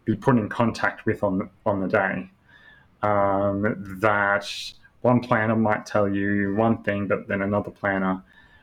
be 0.04 0.16
put 0.16 0.36
in 0.36 0.48
contact 0.48 1.06
with 1.06 1.22
on 1.22 1.48
on 1.64 1.80
the 1.80 1.88
day. 1.88 2.30
Um, 3.02 3.98
that 4.00 4.46
one 5.00 5.20
planner 5.20 5.56
might 5.56 5.86
tell 5.86 6.08
you 6.08 6.54
one 6.54 6.82
thing, 6.82 7.06
but 7.08 7.28
then 7.28 7.40
another 7.40 7.70
planner 7.70 8.22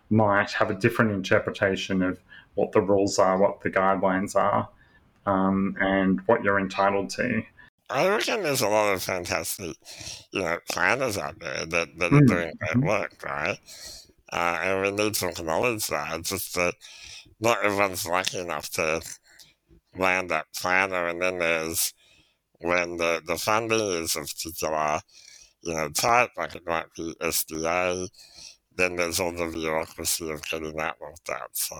might 0.10 0.52
have 0.52 0.70
a 0.70 0.76
different 0.76 1.12
interpretation 1.12 2.02
of 2.04 2.20
what 2.54 2.72
the 2.72 2.82
rules 2.82 3.18
are, 3.18 3.38
what 3.38 3.62
the 3.62 3.70
guidelines 3.70 4.36
are 4.36 4.70
um, 5.28 5.76
and 5.80 6.22
what 6.26 6.44
you're 6.44 6.60
entitled 6.60 7.10
to. 7.12 7.44
I 7.90 8.08
reckon 8.10 8.44
there's 8.44 8.62
a 8.62 8.68
lot 8.68 8.94
of 8.94 9.04
fantastic, 9.04 9.76
you 10.32 10.42
know, 10.42 10.58
planners 10.70 11.18
out 11.18 11.40
there 11.40 11.66
that, 11.66 11.98
that 11.98 12.14
are 12.14 12.22
mm. 12.22 12.28
doing 12.28 12.54
great 12.60 12.84
work, 12.84 13.24
right? 13.24 13.58
Uh, 14.32 14.60
and 14.62 14.82
we 14.82 14.92
need 14.92 15.14
to 15.16 15.30
acknowledge 15.30 15.88
that. 15.88 16.20
It's 16.20 16.30
just 16.30 16.56
that 16.56 16.74
not 17.40 17.64
everyone's 17.64 18.06
lucky 18.06 18.40
enough 18.40 18.70
to 18.72 19.02
land 19.98 20.32
that 20.32 20.48
planner. 20.56 21.08
And 21.08 21.22
then 21.22 21.40
there's 21.40 21.94
when 22.60 22.98
the, 22.98 23.22
the 23.26 23.38
funding 23.38 23.80
is 23.80 24.16
of 24.16 24.28
particular, 24.28 25.00
you 25.62 25.74
know, 25.74 25.90
type, 25.90 26.32
like 26.36 26.56
it 26.56 26.68
might 26.68 26.94
be 26.96 27.14
SDA, 27.22 28.10
then 28.76 28.96
there's 28.96 29.20
all 29.20 29.32
the 29.32 29.48
bureaucracy 29.48 30.30
of 30.30 30.44
getting 30.50 30.76
that 30.76 30.98
looked 31.00 31.30
at. 31.30 31.50
So 31.54 31.76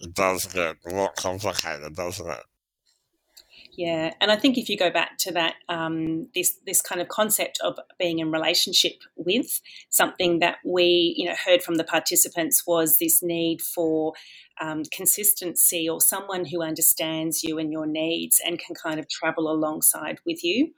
it 0.00 0.14
does 0.14 0.46
get 0.46 0.76
more 0.86 1.12
complicated, 1.12 1.94
doesn't 1.94 2.28
it? 2.30 2.44
Yeah, 3.76 4.14
and 4.22 4.30
I 4.30 4.36
think 4.36 4.56
if 4.56 4.70
you 4.70 4.78
go 4.78 4.90
back 4.90 5.18
to 5.18 5.32
that, 5.32 5.54
um, 5.68 6.28
this 6.34 6.58
this 6.64 6.80
kind 6.80 7.00
of 7.00 7.08
concept 7.08 7.58
of 7.62 7.78
being 7.98 8.20
in 8.20 8.30
relationship 8.30 8.94
with 9.16 9.60
something 9.90 10.38
that 10.38 10.56
we, 10.64 11.14
you 11.16 11.28
know, 11.28 11.34
heard 11.44 11.62
from 11.62 11.74
the 11.74 11.84
participants 11.84 12.66
was 12.66 12.96
this 12.96 13.22
need 13.22 13.60
for 13.60 14.14
um, 14.62 14.82
consistency 14.90 15.86
or 15.86 16.00
someone 16.00 16.46
who 16.46 16.62
understands 16.62 17.42
you 17.44 17.58
and 17.58 17.70
your 17.70 17.86
needs 17.86 18.40
and 18.46 18.58
can 18.58 18.74
kind 18.74 18.98
of 18.98 19.10
travel 19.10 19.50
alongside 19.50 20.20
with 20.24 20.42
you. 20.42 20.70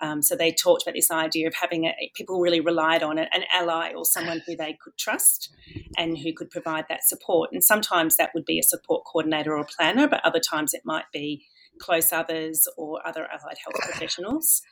Um, 0.00 0.22
so 0.22 0.34
they 0.34 0.50
talked 0.50 0.82
about 0.84 0.94
this 0.94 1.10
idea 1.10 1.46
of 1.46 1.54
having 1.54 1.84
a, 1.84 2.10
people 2.14 2.40
really 2.40 2.60
relied 2.60 3.02
on 3.02 3.18
an 3.18 3.44
ally 3.52 3.92
or 3.94 4.06
someone 4.06 4.40
who 4.46 4.56
they 4.56 4.78
could 4.82 4.96
trust 4.96 5.54
and 5.98 6.16
who 6.16 6.32
could 6.32 6.50
provide 6.50 6.86
that 6.88 7.04
support. 7.04 7.50
And 7.52 7.62
sometimes 7.62 8.16
that 8.16 8.30
would 8.34 8.46
be 8.46 8.58
a 8.58 8.62
support 8.62 9.04
coordinator 9.04 9.54
or 9.54 9.66
planner, 9.76 10.08
but 10.08 10.24
other 10.24 10.40
times 10.40 10.72
it 10.72 10.82
might 10.86 11.04
be 11.12 11.44
close 11.78 12.12
others 12.12 12.66
or 12.76 13.06
other 13.06 13.24
allied 13.24 13.56
health 13.64 13.80
professionals. 13.82 14.62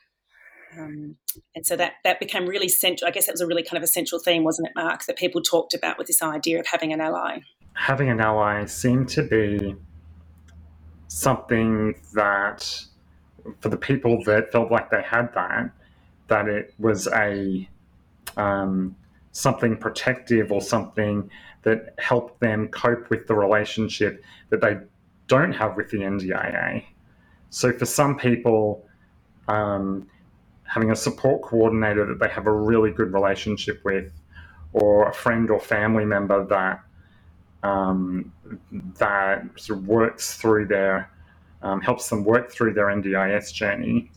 Um, 0.77 1.15
and 1.55 1.65
so 1.65 1.75
that 1.75 1.93
that 2.03 2.19
became 2.19 2.47
really 2.47 2.67
central. 2.67 3.07
I 3.07 3.11
guess 3.11 3.27
that 3.27 3.33
was 3.33 3.41
a 3.41 3.47
really 3.47 3.63
kind 3.63 3.77
of 3.77 3.83
a 3.83 3.87
central 3.87 4.19
theme, 4.19 4.43
wasn't 4.43 4.67
it, 4.69 4.73
Mark? 4.75 5.05
That 5.05 5.17
people 5.17 5.41
talked 5.41 5.73
about 5.73 5.97
with 5.97 6.07
this 6.07 6.21
idea 6.21 6.59
of 6.59 6.67
having 6.67 6.91
an 6.91 7.01
ally. 7.01 7.39
Having 7.73 8.09
an 8.09 8.19
ally 8.19 8.65
seemed 8.65 9.09
to 9.09 9.23
be 9.23 9.75
something 11.07 11.95
that, 12.13 12.83
for 13.59 13.69
the 13.69 13.77
people 13.77 14.23
that 14.25 14.51
felt 14.51 14.71
like 14.71 14.89
they 14.89 15.01
had 15.01 15.33
that, 15.33 15.71
that 16.27 16.47
it 16.47 16.73
was 16.79 17.07
a 17.07 17.69
um, 18.37 18.95
something 19.31 19.77
protective 19.77 20.51
or 20.51 20.61
something 20.61 21.29
that 21.63 21.93
helped 21.99 22.39
them 22.39 22.67
cope 22.69 23.09
with 23.09 23.27
the 23.27 23.35
relationship 23.35 24.23
that 24.49 24.61
they 24.61 24.77
don't 25.27 25.51
have 25.51 25.75
with 25.75 25.89
the 25.89 25.97
NDIA. 25.97 26.83
So 27.49 27.71
for 27.71 27.85
some 27.85 28.17
people, 28.17 28.85
um, 29.47 30.07
having 30.63 30.91
a 30.91 30.95
support 30.95 31.41
coordinator 31.41 32.05
that 32.05 32.19
they 32.19 32.29
have 32.29 32.47
a 32.47 32.51
really 32.51 32.91
good 32.91 33.13
relationship 33.13 33.81
with, 33.83 34.11
or 34.73 35.07
a 35.09 35.13
friend 35.13 35.49
or 35.49 35.59
family 35.59 36.05
member 36.05 36.45
that 36.45 36.81
um, 37.63 38.31
that 38.99 39.43
sort 39.55 39.79
of 39.79 39.87
works 39.87 40.37
through 40.37 40.67
their 40.67 41.09
um, 41.61 41.81
helps 41.81 42.09
them 42.09 42.23
work 42.23 42.51
through 42.51 42.73
their 42.73 42.87
NDIS 42.87 43.53
journey 43.53 44.11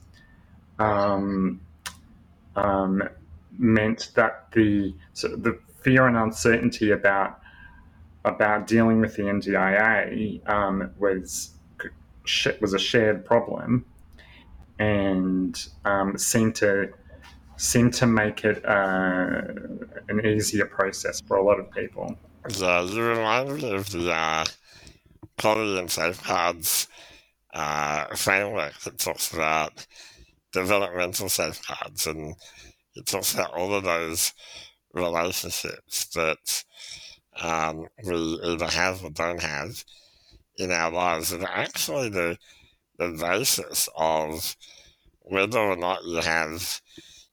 um, 0.78 1.61
um, 2.56 3.02
meant 3.58 4.11
that 4.14 4.50
the 4.52 4.94
the 5.23 5.58
fear 5.80 6.06
and 6.06 6.16
uncertainty 6.16 6.90
about 6.90 7.40
about 8.25 8.66
dealing 8.66 9.00
with 9.00 9.16
the 9.16 9.23
NDIA 9.23 10.47
um, 10.49 10.90
was 12.28 12.61
was 12.61 12.75
a 12.75 12.78
shared 12.78 13.25
problem, 13.25 13.85
and 14.78 15.68
um, 15.85 16.16
seemed 16.18 16.54
to 16.56 16.90
seemed 17.56 17.92
to 17.94 18.06
make 18.06 18.44
it 18.44 18.64
uh, 18.64 19.42
an 20.08 20.25
easier 20.25 20.66
process 20.66 21.20
for 21.20 21.37
a 21.37 21.42
lot 21.42 21.58
of 21.58 21.70
people. 21.70 22.16
Yeah, 22.56 22.82
you 22.82 23.14
me 23.56 23.75
of 23.75 23.90
the 23.90 24.12
uh, 24.12 24.44
quality 25.38 25.78
and 25.78 25.90
safeguards 25.90 26.88
uh, 27.52 28.14
framework 28.14 28.78
that 28.80 28.99
talks 28.99 29.32
about 29.32 29.87
developmental 30.52 31.28
safeguards, 31.28 32.06
and 32.06 32.35
it 32.94 33.06
talks 33.06 33.35
about 33.35 33.54
all 33.54 33.75
of 33.75 33.85
those 33.85 34.32
relationships 34.92 36.06
that 36.14 36.64
um, 37.40 37.87
we 38.04 38.14
either 38.44 38.66
have 38.66 39.04
or 39.04 39.11
don't 39.11 39.42
have 39.42 39.85
in 40.59 40.71
our 40.73 40.91
lives, 40.93 41.33
and 41.33 41.45
actually 41.45 42.09
the 42.11 42.38
the 42.99 43.11
basis 43.21 43.88
of 43.97 44.57
whether 45.23 45.59
or 45.59 45.77
not 45.77 46.05
you 46.05 46.17
have, 46.23 46.81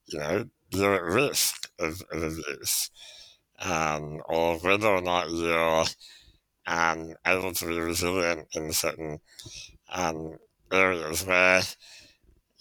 you 0.08 0.20
know, 0.20 0.46
you're 0.72 0.96
at 0.96 1.04
risk 1.04 1.70
of, 1.80 2.02
of 2.12 2.24
abuse, 2.24 2.92
um, 3.62 4.22
or 4.28 4.58
whether 4.60 4.88
or 4.88 5.02
not 5.02 5.32
you're 5.32 5.86
um, 6.68 7.14
able 7.26 7.54
to 7.54 7.68
be 7.68 7.80
resilient 7.80 8.48
in 8.56 8.72
certain 8.74 9.20
um, 9.92 10.38
areas 10.72 11.26
where, 11.26 11.62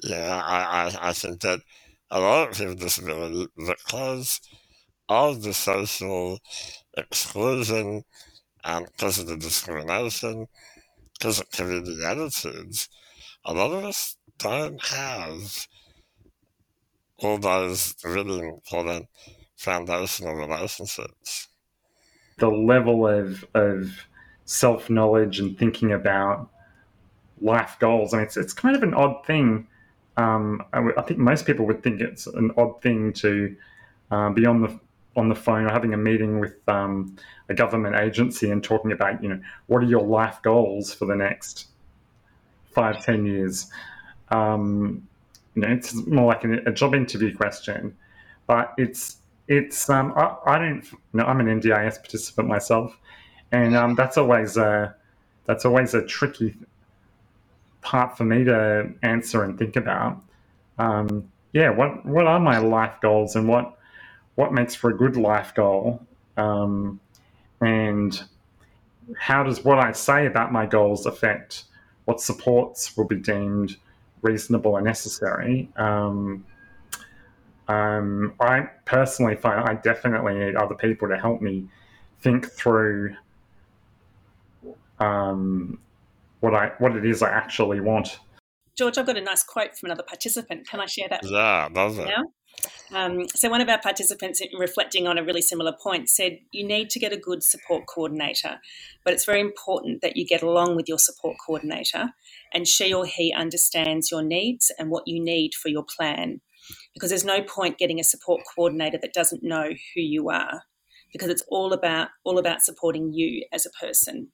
yeah, 0.03 0.43
I, 0.45 0.89
I, 0.89 1.09
I 1.11 1.13
think 1.13 1.41
that 1.41 1.61
a 2.11 2.21
lot 2.21 2.51
of 2.51 2.57
people 2.57 2.71
with 2.75 2.81
disability, 2.81 3.49
because 3.57 4.41
of 5.09 5.43
the 5.43 5.55
social 5.55 6.39
exclusion, 6.97 8.05
because 8.65 9.19
of 9.19 9.27
the 9.27 9.37
discrimination, 9.37 10.49
because 11.15 11.41
of 11.41 11.51
community 11.51 12.05
attitudes, 12.05 12.89
a 13.45 13.55
lot 13.55 13.73
of 13.73 13.85
us 13.85 14.17
don't 14.39 14.85
have 14.87 15.67
all 17.19 17.39
those 17.39 17.95
really 18.05 18.39
important 18.41 19.09
foundational 19.57 20.35
relationships. 20.35 21.49
The 22.39 22.49
level 22.49 23.07
of, 23.07 23.45
of 23.55 24.07
self 24.45 24.91
knowledge 24.91 25.39
and 25.41 25.57
thinking 25.57 25.93
about 25.93 26.51
life 27.41 27.77
goals. 27.81 28.15
I 28.15 28.19
mean, 28.19 28.27
it's, 28.27 28.37
it's 28.37 28.53
kind 28.53 28.77
of 28.77 28.83
an 28.83 28.95
odd 28.95 29.25
thing. 29.27 29.69
Um, 30.17 30.63
I, 30.73 30.79
w- 30.79 30.95
I 30.99 31.03
think 31.03 31.21
most 31.21 31.47
people 31.47 31.67
would 31.67 31.83
think 31.83 32.01
it's 32.01 32.27
an 32.27 32.53
odd 32.57 32.83
thing 32.83 33.13
to 33.15 33.57
uh, 34.11 34.31
be 34.31 34.47
on 34.47 34.63
the 34.63 34.81
on 35.17 35.29
the 35.29 35.35
phone 35.35 35.65
or 35.65 35.71
having 35.71 35.95
a 35.95 35.97
meeting 35.97 36.41
with 36.41 36.57
um, 36.69 37.17
a 37.49 37.55
government 37.55 37.97
agency 37.97 38.51
and 38.51 38.63
talking 38.63 38.93
about, 38.93 39.23
you 39.23 39.29
know, 39.29 39.41
what 39.67 39.83
are 39.83 39.87
your 39.87 40.03
life 40.03 40.41
goals 40.43 40.93
for 40.93 41.07
the 41.07 41.15
next 41.15 41.69
five, 42.75 43.03
ten 43.05 43.25
years. 43.25 43.71
Um, 44.29 45.07
you 45.55 45.63
know, 45.63 45.69
it's 45.69 45.95
more 46.07 46.27
like 46.27 46.45
a, 46.45 46.55
a, 46.67 46.73
job 46.73 46.95
interview 46.95 47.35
question, 47.35 47.97
but 48.47 48.75
it's 48.77 49.19
it's 49.47 49.89
um, 49.89 50.13
I, 50.17 50.37
I, 50.47 50.59
don't 50.59 50.85
you 50.85 50.99
know 51.13 51.25
I'm 51.25 51.41
an 51.41 51.61
NDIS 51.61 51.97
participant 51.97 52.49
myself, 52.49 52.99
and 53.53 53.77
um, 53.77 53.95
that's 53.95 54.19
always 54.19 54.57
a 54.57 54.95
that's 55.47 55.65
always 55.65 55.95
a 55.95 56.05
tricky 56.05 56.57
part 57.83 58.17
for 58.17 58.25
me 58.25 58.45
to 58.45 58.93
answer 59.03 59.45
and 59.45 59.59
think 59.59 59.77
about. 59.77 60.21
Um, 60.79 61.31
yeah, 61.53 61.71
what 61.71 62.05
what 62.05 62.27
are 62.27 62.41
my 62.41 62.59
life 62.59 62.95
goals 63.01 63.37
and 63.37 63.47
what 63.47 63.74
what 64.35 64.53
makes 64.53 64.75
for 64.75 64.91
a 64.91 64.97
good 64.97 65.17
life 65.17 65.55
goal, 65.55 66.05
um, 66.37 67.01
and 67.61 68.23
how 69.19 69.43
does 69.43 69.65
what 69.65 69.79
I 69.79 69.93
say 69.93 70.27
about 70.27 70.53
my 70.53 70.67
goals 70.67 71.07
affect 71.07 71.65
what 72.05 72.21
supports 72.21 72.97
will 72.97 73.07
be 73.07 73.17
deemed 73.17 73.77
reasonable 74.23 74.77
and 74.77 74.85
necessary. 74.85 75.69
Um, 75.77 76.45
um, 77.69 78.35
I 78.41 78.69
personally 78.85 79.37
find 79.37 79.69
I 79.69 79.75
definitely 79.75 80.35
need 80.35 80.57
other 80.57 80.75
people 80.75 81.09
to 81.09 81.17
help 81.17 81.41
me 81.41 81.69
think 82.21 82.51
through 82.51 83.15
um, 84.99 85.79
what 86.41 86.55
I 86.55 86.73
what 86.79 86.97
it 86.97 87.07
is 87.07 87.23
I 87.23 87.31
actually 87.31 87.81
want. 87.81 88.19
George, 88.77 88.99
I've 88.99 89.07
got 89.07 89.17
a 89.17 89.21
nice 89.21 89.45
quote 89.45 89.79
from 89.79 89.89
another 89.89 90.03
participant. 90.03 90.69
Can 90.69 90.81
I 90.81 90.87
share 90.87 91.09
that? 91.09 91.21
Yeah, 91.25 91.69
love 91.73 91.99
it. 91.99 92.07
Now? 92.07 92.25
Um, 92.93 93.27
so, 93.35 93.49
one 93.49 93.61
of 93.61 93.69
our 93.69 93.81
participants, 93.81 94.41
reflecting 94.59 95.07
on 95.07 95.19
a 95.19 95.25
really 95.25 95.43
similar 95.43 95.73
point, 95.73 96.09
said 96.09 96.39
you 96.53 96.67
need 96.67 96.91
to 96.91 96.99
get 96.99 97.13
a 97.13 97.17
good 97.17 97.43
support 97.43 97.87
coordinator, 97.87 98.61
but 99.05 99.13
it's 99.13 99.25
very 99.25 99.41
important 99.41 100.01
that 100.03 100.17
you 100.17 100.27
get 100.27 100.43
along 100.43 100.77
with 100.77 100.89
your 100.89 100.99
support 100.99 101.37
coordinator 101.45 102.11
and 102.53 102.69
she 102.69 102.93
or 102.93 103.05
he 103.05 103.33
understands 103.37 104.11
your 104.11 104.23
needs 104.23 104.71
and 104.79 104.91
what 104.91 105.05
you 105.07 105.23
need 105.23 105.55
for 105.55 105.69
your 105.69 105.85
plan. 105.85 106.41
Because 106.95 107.11
there's 107.11 107.25
no 107.25 107.43
point 107.43 107.79
getting 107.79 108.01
a 108.01 108.05
support 108.05 108.43
coordinator 108.55 108.99
that 109.03 109.13
doesn't 109.13 109.43
know 109.43 109.71
who 109.95 110.01
you 110.01 110.31
are, 110.31 110.63
because 111.13 111.29
it's 111.29 111.45
all 111.49 111.73
about 111.73 112.09
all 112.25 112.39
about 112.39 112.63
supporting 112.63 113.13
you 113.13 113.45
as 113.53 113.67
a 113.67 113.71
person. 113.85 114.29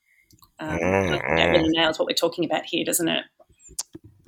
Um, 0.58 0.78
mm-hmm. 0.78 1.36
That 1.36 1.50
really 1.50 1.70
nails 1.70 1.98
what 1.98 2.06
we're 2.06 2.14
talking 2.14 2.44
about 2.44 2.66
here, 2.66 2.84
doesn't 2.84 3.08
it? 3.08 3.24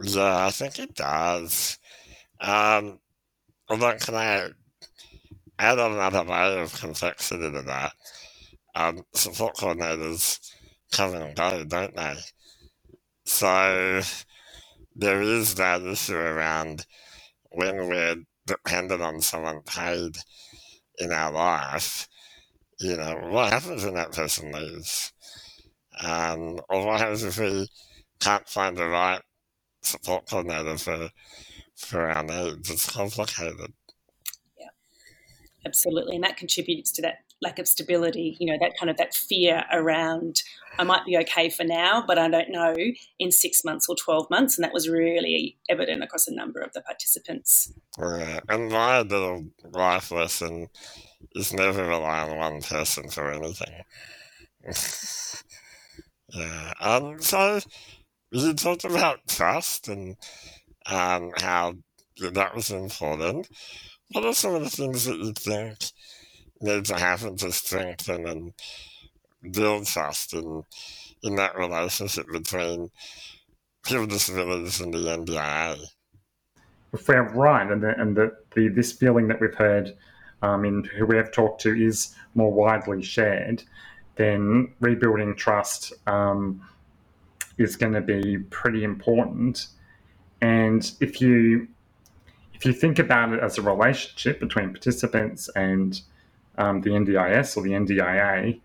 Yeah, 0.02 0.46
I 0.46 0.50
think 0.50 0.78
it 0.78 0.94
does. 0.94 1.78
Um, 2.40 2.98
although, 3.68 3.96
can 3.98 4.14
I 4.14 4.50
add 5.58 5.78
another 5.78 6.24
layer 6.24 6.62
of 6.62 6.78
complexity 6.78 7.50
to 7.50 7.62
that? 7.62 7.92
Um, 8.74 9.04
support 9.14 9.56
coordinators 9.56 10.38
come 10.92 11.14
and 11.14 11.36
go, 11.36 11.64
don't 11.64 11.94
they? 11.94 12.16
So 13.24 14.02
there 14.94 15.22
is 15.22 15.54
that 15.56 15.82
issue 15.82 16.16
around 16.16 16.86
when 17.50 17.88
we're 17.88 18.16
dependent 18.46 19.02
on 19.02 19.20
someone 19.20 19.62
paid 19.62 20.16
in 20.98 21.12
our 21.12 21.32
life, 21.32 22.08
you 22.80 22.96
know, 22.96 23.14
what 23.30 23.52
happens 23.52 23.84
when 23.84 23.94
that 23.94 24.12
person 24.12 24.52
leaves? 24.52 25.12
Um, 26.02 26.60
or 26.68 26.86
what 26.86 27.00
happens 27.00 27.22
if 27.22 27.38
we 27.38 27.68
can't 28.20 28.48
find 28.48 28.76
the 28.76 28.88
right 28.88 29.20
support 29.82 30.26
coordinator 30.28 30.78
for 30.78 31.10
for 31.76 32.08
our 32.08 32.22
needs? 32.22 32.70
It's 32.70 32.90
complicated. 32.90 33.72
Yeah, 34.58 34.68
absolutely, 35.66 36.16
and 36.16 36.24
that 36.24 36.36
contributes 36.36 36.90
to 36.92 37.02
that 37.02 37.18
lack 37.40 37.58
of 37.58 37.66
stability. 37.66 38.36
You 38.38 38.52
know, 38.52 38.58
that 38.60 38.76
kind 38.78 38.90
of 38.90 38.96
that 38.98 39.14
fear 39.14 39.64
around 39.72 40.42
I 40.78 40.84
might 40.84 41.04
be 41.04 41.18
okay 41.18 41.50
for 41.50 41.64
now, 41.64 42.02
but 42.06 42.18
I 42.18 42.28
don't 42.28 42.50
know 42.50 42.74
in 43.18 43.30
six 43.30 43.64
months 43.64 43.88
or 43.88 43.96
12 43.96 44.30
months. 44.30 44.56
And 44.56 44.64
that 44.64 44.72
was 44.72 44.88
really 44.88 45.58
evident 45.68 46.02
across 46.02 46.26
a 46.28 46.34
number 46.34 46.60
of 46.60 46.72
the 46.72 46.80
participants. 46.80 47.72
Yeah. 47.98 48.40
And 48.48 48.70
my 48.70 49.00
little 49.00 49.46
life 49.70 50.10
lesson 50.10 50.68
is 51.34 51.52
never 51.52 51.86
rely 51.86 52.28
on 52.28 52.38
one 52.38 52.62
person 52.62 53.10
for 53.10 53.30
anything. 53.30 53.82
yeah. 56.34 56.72
Um, 56.80 57.20
so 57.20 57.60
you 58.30 58.54
talked 58.54 58.84
about 58.84 59.28
trust 59.28 59.88
and 59.88 60.16
um, 60.86 61.30
how 61.38 61.74
that 62.32 62.54
was 62.54 62.70
important. 62.70 63.48
What 64.12 64.24
are 64.24 64.34
some 64.34 64.54
of 64.54 64.62
the 64.62 64.70
things 64.70 65.04
that 65.06 65.18
you 65.18 65.32
think 65.32 65.78
need 66.60 66.84
to 66.86 66.94
happen 66.94 67.36
to 67.36 67.50
strengthen 67.52 68.26
and 68.26 68.52
build 69.50 69.86
trust 69.86 70.34
in, 70.34 70.62
in 71.22 71.36
that 71.36 71.56
relationship 71.56 72.26
between 72.32 72.90
people 73.84 74.02
with 74.02 74.10
disabilities 74.10 74.80
and 74.80 74.94
the 74.94 74.98
NDIA. 74.98 75.78
Right, 77.34 77.70
and, 77.70 77.82
the, 77.82 78.00
and 78.00 78.16
the, 78.16 78.36
the, 78.54 78.68
this 78.68 78.92
feeling 78.92 79.28
that 79.28 79.40
we've 79.40 79.54
heard 79.54 79.96
um, 80.42 80.64
in 80.64 80.84
who 80.84 81.06
we 81.06 81.16
have 81.16 81.32
talked 81.32 81.60
to 81.62 81.74
is 81.74 82.14
more 82.34 82.52
widely 82.52 83.02
shared, 83.02 83.62
then 84.16 84.72
rebuilding 84.80 85.34
trust 85.34 85.92
um, 86.06 86.60
is 87.58 87.76
going 87.76 87.92
to 87.94 88.00
be 88.00 88.38
pretty 88.50 88.84
important. 88.84 89.68
And 90.42 90.90
if 91.00 91.20
you 91.20 91.68
if 92.52 92.66
you 92.66 92.72
think 92.72 92.98
about 92.98 93.32
it 93.32 93.40
as 93.40 93.58
a 93.58 93.62
relationship 93.62 94.40
between 94.40 94.70
participants 94.70 95.48
and 95.56 96.00
um, 96.58 96.80
the 96.80 96.90
NDIS 96.90 97.56
or 97.56 97.62
the 97.62 97.70
NDIA, 97.70 98.60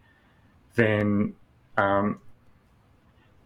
then 0.76 1.34
um, 1.78 2.20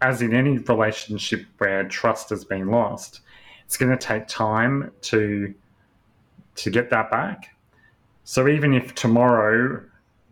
as 0.01 0.21
in 0.21 0.33
any 0.33 0.57
relationship 0.57 1.45
where 1.57 1.83
trust 1.83 2.29
has 2.31 2.43
been 2.43 2.67
lost, 2.67 3.21
it's 3.65 3.77
going 3.77 3.91
to 3.91 3.97
take 3.97 4.27
time 4.27 4.91
to 5.01 5.53
to 6.55 6.69
get 6.69 6.89
that 6.89 7.11
back. 7.11 7.55
So 8.23 8.47
even 8.47 8.73
if 8.73 8.95
tomorrow, 8.95 9.83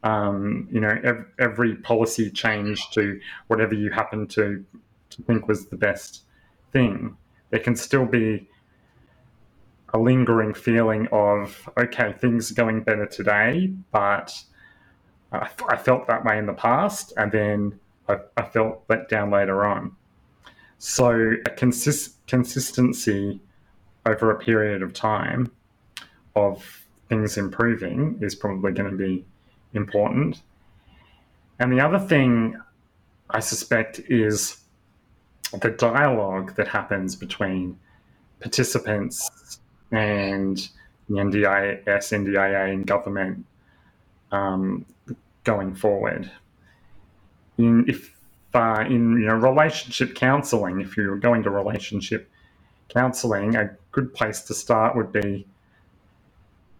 um, 0.04 0.68
you 0.72 0.80
know, 0.80 0.98
ev- 1.04 1.26
every 1.38 1.76
policy 1.76 2.30
change 2.30 2.90
to 2.92 3.20
whatever 3.48 3.74
you 3.74 3.90
happen 3.90 4.28
to, 4.28 4.64
to 5.10 5.22
think 5.24 5.48
was 5.48 5.68
the 5.68 5.78
best 5.78 6.24
thing, 6.72 7.18
there 7.50 7.60
can 7.60 7.76
still 7.76 8.06
be 8.06 8.48
a 9.94 10.00
lingering 10.00 10.54
feeling 10.54 11.08
of 11.12 11.68
okay, 11.78 12.14
things 12.14 12.52
are 12.52 12.56
going 12.56 12.84
better 12.84 13.06
today, 13.06 13.74
but 13.92 14.34
I, 15.32 15.50
I 15.68 15.78
felt 15.78 16.08
that 16.08 16.24
way 16.26 16.38
in 16.38 16.46
the 16.46 16.54
past, 16.54 17.14
and 17.18 17.32
then 17.32 17.80
I, 18.08 18.18
I 18.38 18.44
felt 18.44 18.84
let 18.90 19.10
down 19.10 19.32
later 19.32 19.66
on. 19.66 19.96
So 20.78 21.34
a 21.46 21.50
consist, 21.50 22.26
consistency 22.28 23.42
over 24.06 24.32
a 24.32 24.40
period 24.40 24.82
of 24.82 24.94
time 24.94 25.52
of 26.36 26.86
things 27.10 27.38
improving 27.38 28.18
is 28.22 28.36
probably 28.36 28.72
going 28.72 28.90
to 28.90 28.98
be 28.98 29.26
important. 29.74 30.42
And 31.60 31.72
the 31.74 31.82
other 31.82 32.00
thing 32.00 32.56
I 33.30 33.40
suspect 33.42 34.00
is 34.08 34.59
the 35.52 35.72
dialogue 35.72 36.56
that 36.56 36.68
happens 36.68 37.16
between 37.16 37.78
participants 38.40 39.60
and 39.92 40.70
the 41.10 41.16
NDIS, 41.16 41.86
NDIA, 41.86 42.74
and 42.74 42.86
government 42.86 43.46
um, 44.32 44.86
going 45.44 45.74
forward. 45.76 46.32
In, 47.58 47.86
if 47.88 48.16
uh, 48.54 48.84
in 48.86 49.14
you 49.20 49.28
know 49.28 49.36
relationship 49.36 50.16
counselling, 50.16 50.82
if 50.82 50.96
you're 50.96 51.18
going 51.18 51.44
to 51.44 51.50
relationship 51.50 52.30
counselling, 52.90 53.56
a 53.56 53.76
good 53.92 54.14
place 54.14 54.42
to 54.42 54.54
start 54.54 54.96
would 54.96 55.12
be 55.12 55.46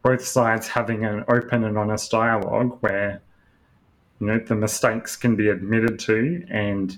both 0.04 0.26
sides 0.26 0.68
having 0.68 1.06
an 1.06 1.26
open 1.28 1.64
and 1.64 1.78
honest 1.78 2.12
dialogue 2.12 2.78
where 2.82 3.22
you 4.20 4.28
know 4.28 4.40
the 4.40 4.56
mistakes 4.56 5.16
can 5.16 5.36
be 5.36 5.50
admitted 5.50 6.00
to 6.00 6.46
and 6.50 6.98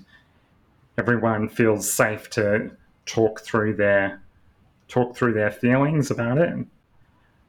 everyone 0.98 1.48
feels 1.48 1.90
safe 1.90 2.30
to 2.30 2.70
talk 3.06 3.40
through 3.40 3.76
their 3.76 4.22
talk 4.88 5.16
through 5.16 5.32
their 5.32 5.50
feelings 5.50 6.10
about 6.10 6.38
it. 6.38 6.54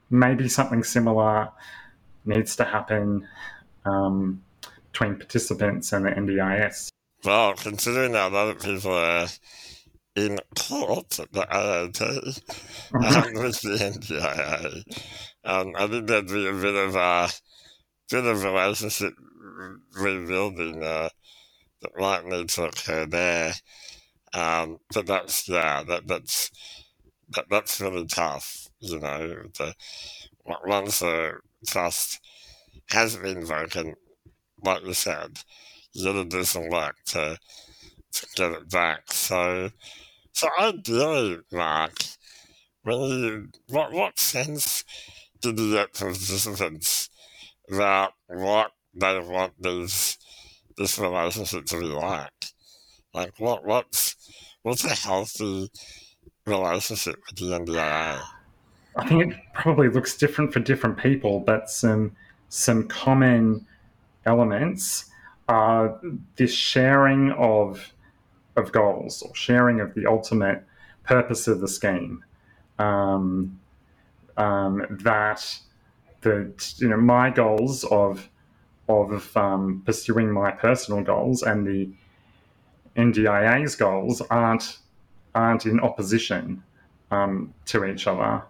Maybe 0.10 0.48
something 0.48 0.84
similar 0.84 1.50
needs 2.26 2.56
to 2.56 2.64
happen 2.64 3.28
um, 3.86 4.42
between 4.92 5.16
participants 5.16 5.92
and 5.92 6.06
the 6.06 6.12
NDIS. 6.12 6.90
Well, 7.24 7.54
considering 7.54 8.14
that 8.14 8.32
a 8.32 8.36
lot 8.36 8.50
of 8.50 8.62
people 8.62 8.92
are 8.92 9.28
in 10.16 10.38
court 10.58 11.20
at 11.20 11.32
the 11.32 11.48
AAT 11.50 12.02
um, 12.02 13.44
with 13.44 13.62
the 13.62 13.78
NDIA, 13.80 14.84
um, 15.44 15.74
I 15.76 15.88
think 15.88 16.08
there'd 16.08 16.28
be 16.28 16.48
a 16.48 16.54
bit 16.54 16.76
of 16.76 16.96
a 16.96 17.30
bit 18.10 18.26
of 18.26 18.44
relationship 18.44 19.14
rebuilding 19.96 20.84
uh, 20.84 21.10
that 21.84 21.98
might 22.00 22.26
need 22.26 22.50
to 22.52 22.66
occur 22.66 23.08
there. 23.08 23.56
Um, 24.34 24.80
but 24.94 25.08
that's 25.08 25.48
yeah, 25.50 25.84
that 25.84 26.08
that's 26.08 26.52
that, 27.32 27.46
that's 27.50 27.82
really 27.82 28.06
tough, 28.08 28.70
you 28.80 29.00
know. 29.00 29.46
The, 29.58 29.76
once 30.66 31.00
the 31.00 31.34
trust 31.68 32.20
has 32.92 33.18
been 33.18 33.46
broken, 33.46 33.96
like 34.64 34.86
you 34.86 34.94
said, 34.94 35.40
you 35.94 36.06
got 36.06 36.14
to 36.14 36.26
do 36.26 36.44
some 36.44 36.70
work 36.70 36.96
to 37.08 37.40
to 38.14 38.28
get 38.36 38.52
it 38.54 38.70
back. 38.70 39.12
So, 39.14 39.72
so 40.34 40.50
ideally, 40.60 41.40
Mark, 41.52 41.94
you 42.86 43.50
what 43.70 43.92
what 43.92 44.20
sense 44.20 44.84
did 45.42 45.60
you 45.60 45.74
get 45.74 45.96
from 45.96 46.10
participants 46.14 47.10
about 47.72 48.14
what 48.28 48.72
they 48.94 49.20
want 49.20 49.54
these 49.62 50.13
this 50.78 51.00
relationship 51.00 51.66
to 51.66 51.80
be 51.80 51.86
like? 51.86 52.30
Like 53.14 53.34
what 53.40 53.66
what's 53.66 54.16
what's 54.64 54.84
a 54.86 54.96
healthy 54.96 55.70
relationship 56.46 57.16
with 57.28 57.40
the 57.40 57.58
NDIA? 57.58 58.22
I 58.96 59.08
think 59.08 59.34
it 59.34 59.40
probably 59.54 59.90
looks 59.90 60.18
different 60.18 60.54
for 60.54 60.60
different 60.60 60.98
people, 60.98 61.40
but 61.40 61.70
some 61.70 62.16
some 62.50 62.88
common 62.88 63.66
elements 64.26 65.10
are 65.48 66.00
this 66.36 66.54
sharing 66.54 67.32
of 67.32 67.94
of 68.56 68.72
goals 68.72 69.22
or 69.24 69.34
sharing 69.36 69.80
of 69.80 69.94
the 69.96 70.06
ultimate 70.06 70.64
purpose 71.04 71.48
of 71.48 71.60
the 71.60 71.68
scheme. 71.68 72.24
Um, 72.80 73.60
um, 74.38 74.86
that 75.04 75.60
the 76.22 76.52
you 76.78 76.88
know 76.88 76.98
my 76.98 77.30
goals 77.30 77.84
of 77.86 78.30
of 78.90 79.36
um, 79.38 79.82
pursuing 79.86 80.32
my 80.32 80.52
personal 80.52 81.04
goals 81.04 81.44
and 81.44 81.66
the 81.66 81.90
NDIA's 82.96 83.76
goals 83.76 84.22
aren't 84.30 84.80
aren't 85.36 85.66
in 85.66 85.80
opposition 85.80 86.64
um, 87.12 87.54
to 87.66 87.86
each 87.86 88.06
other. 88.08 88.44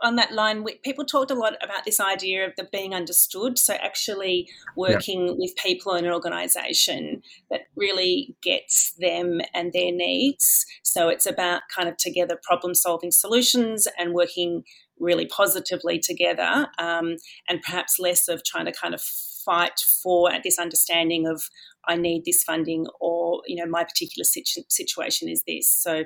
On 0.00 0.16
that 0.16 0.32
line, 0.32 0.64
people 0.82 1.04
talked 1.04 1.30
a 1.30 1.34
lot 1.34 1.54
about 1.62 1.84
this 1.84 2.00
idea 2.00 2.44
of 2.44 2.54
the 2.56 2.64
being 2.72 2.92
understood. 2.92 3.56
So, 3.56 3.74
actually 3.74 4.48
working 4.74 5.28
yeah. 5.28 5.34
with 5.36 5.54
people 5.56 5.94
in 5.94 6.04
an 6.04 6.12
organisation 6.12 7.22
that 7.50 7.62
really 7.76 8.34
gets 8.42 8.94
them 8.98 9.40
and 9.54 9.72
their 9.72 9.92
needs. 9.92 10.66
So, 10.82 11.08
it's 11.08 11.26
about 11.26 11.62
kind 11.74 11.88
of 11.88 11.98
together 11.98 12.36
problem 12.42 12.74
solving 12.74 13.12
solutions 13.12 13.86
and 13.96 14.12
working 14.12 14.64
really 14.98 15.26
positively 15.26 16.00
together, 16.00 16.66
um, 16.78 17.16
and 17.48 17.62
perhaps 17.62 18.00
less 18.00 18.26
of 18.26 18.42
trying 18.42 18.64
to 18.64 18.72
kind 18.72 18.94
of 18.94 19.02
fight 19.44 19.80
for 20.02 20.30
this 20.44 20.58
understanding 20.58 21.26
of 21.26 21.42
I 21.86 21.96
need 21.96 22.24
this 22.24 22.42
funding 22.42 22.86
or 23.00 23.42
you 23.46 23.56
know 23.56 23.70
my 23.70 23.84
particular 23.84 24.24
situ- 24.24 24.62
situation 24.68 25.28
is 25.28 25.42
this. 25.46 25.68
So 25.68 26.04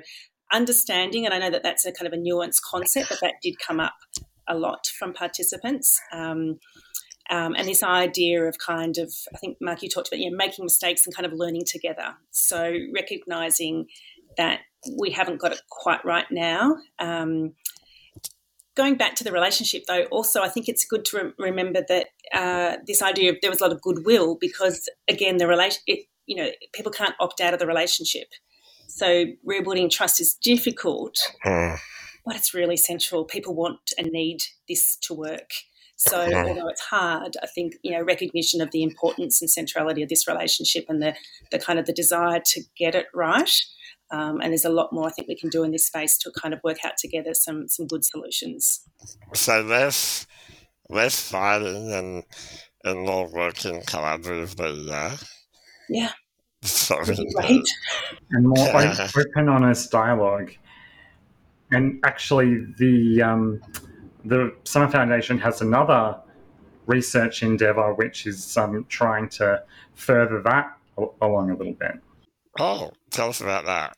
understanding, 0.51 1.25
and 1.25 1.33
I 1.33 1.39
know 1.39 1.49
that 1.49 1.63
that's 1.63 1.85
a 1.85 1.91
kind 1.91 2.07
of 2.07 2.13
a 2.13 2.21
nuanced 2.21 2.61
concept, 2.69 3.09
but 3.09 3.19
that 3.21 3.35
did 3.41 3.55
come 3.59 3.79
up 3.79 3.95
a 4.47 4.57
lot 4.57 4.87
from 4.97 5.13
participants. 5.13 5.99
Um, 6.11 6.59
um, 7.29 7.55
and 7.55 7.67
this 7.67 7.83
idea 7.83 8.43
of 8.45 8.57
kind 8.57 8.97
of, 8.97 9.13
I 9.33 9.37
think 9.37 9.57
Mark, 9.59 9.83
you 9.83 9.89
talked 9.89 10.07
about, 10.07 10.19
you 10.19 10.31
know, 10.31 10.37
making 10.37 10.63
mistakes 10.63 11.05
and 11.05 11.13
kind 11.13 11.25
of 11.25 11.33
learning 11.33 11.63
together. 11.65 12.15
So 12.31 12.73
recognizing 12.93 13.87
that 14.37 14.61
we 14.97 15.11
haven't 15.11 15.41
got 15.41 15.51
it 15.51 15.61
quite 15.69 16.05
right 16.05 16.27
now. 16.31 16.77
Um, 16.99 17.53
going 18.77 18.95
back 18.95 19.15
to 19.15 19.23
the 19.23 19.31
relationship, 19.31 19.83
though, 19.87 20.03
also 20.03 20.41
I 20.41 20.49
think 20.49 20.69
it's 20.69 20.85
good 20.85 21.03
to 21.05 21.17
re- 21.17 21.49
remember 21.49 21.81
that 21.89 22.07
uh, 22.33 22.77
this 22.85 23.01
idea 23.01 23.31
of 23.31 23.37
there 23.41 23.49
was 23.49 23.59
a 23.59 23.63
lot 23.63 23.73
of 23.73 23.81
goodwill 23.81 24.37
because, 24.39 24.87
again, 25.09 25.37
the 25.37 25.47
relation, 25.47 25.81
it, 25.87 26.05
you 26.27 26.37
know, 26.37 26.49
people 26.73 26.91
can't 26.91 27.15
opt 27.19 27.41
out 27.41 27.53
of 27.53 27.59
the 27.59 27.67
relationship. 27.67 28.27
So 28.87 29.25
rebuilding 29.43 29.89
trust 29.89 30.21
is 30.21 30.35
difficult, 30.41 31.15
mm. 31.45 31.77
but 32.25 32.35
it's 32.35 32.53
really 32.53 32.75
essential. 32.75 33.25
People 33.25 33.55
want 33.55 33.79
and 33.97 34.07
need 34.11 34.39
this 34.69 34.95
to 35.03 35.13
work. 35.13 35.49
So 35.97 36.29
mm. 36.29 36.47
although 36.47 36.69
it's 36.69 36.81
hard, 36.81 37.35
I 37.41 37.47
think 37.47 37.73
you 37.81 37.91
know 37.91 38.03
recognition 38.03 38.61
of 38.61 38.71
the 38.71 38.83
importance 38.83 39.41
and 39.41 39.49
centrality 39.49 40.03
of 40.03 40.09
this 40.09 40.27
relationship 40.27 40.85
and 40.89 41.01
the 41.01 41.15
the 41.51 41.57
kind 41.57 41.79
of 41.79 41.87
the 41.87 41.93
desire 41.93 42.39
to 42.45 42.61
get 42.77 42.93
it 42.93 43.07
right. 43.15 43.51
Um, 44.09 44.39
and 44.41 44.51
there's 44.51 44.65
a 44.65 44.69
lot 44.69 44.93
more 44.93 45.07
I 45.07 45.11
think 45.11 45.27
we 45.27 45.35
can 45.35 45.49
do 45.49 45.63
in 45.63 45.71
this 45.71 45.87
space 45.87 46.17
to 46.19 46.31
kind 46.31 46.53
of 46.53 46.61
work 46.63 46.77
out 46.85 46.97
together 46.97 47.33
some 47.33 47.67
some 47.67 47.87
good 47.87 48.05
solutions. 48.05 48.81
So 49.33 49.61
less 49.61 50.25
less 50.89 51.19
fighting 51.19 51.91
and 51.91 52.23
and 52.83 53.05
more 53.05 53.27
working 53.27 53.81
collaboratively. 53.81 54.87
Yeah. 54.87 55.17
Yeah. 55.89 56.11
Sorry. 56.61 57.15
Right. 57.35 57.61
And 58.31 58.47
more 58.47 58.69
open, 59.15 59.49
honest 59.49 59.91
dialogue. 59.91 60.51
And 61.71 61.99
actually, 62.05 62.65
the 62.77 63.21
um, 63.21 63.61
the 64.23 64.55
Summer 64.63 64.89
Foundation 64.89 65.37
has 65.39 65.61
another 65.61 66.17
research 66.85 67.43
endeavour 67.43 67.93
which 67.95 68.25
is 68.25 68.55
um, 68.57 68.85
trying 68.87 69.27
to 69.27 69.61
further 69.93 70.41
that 70.41 70.77
along 71.21 71.51
a 71.51 71.55
little 71.55 71.73
bit. 71.73 71.99
Oh, 72.59 72.91
tell 73.11 73.29
us 73.29 73.41
about 73.41 73.65
that. 73.65 73.95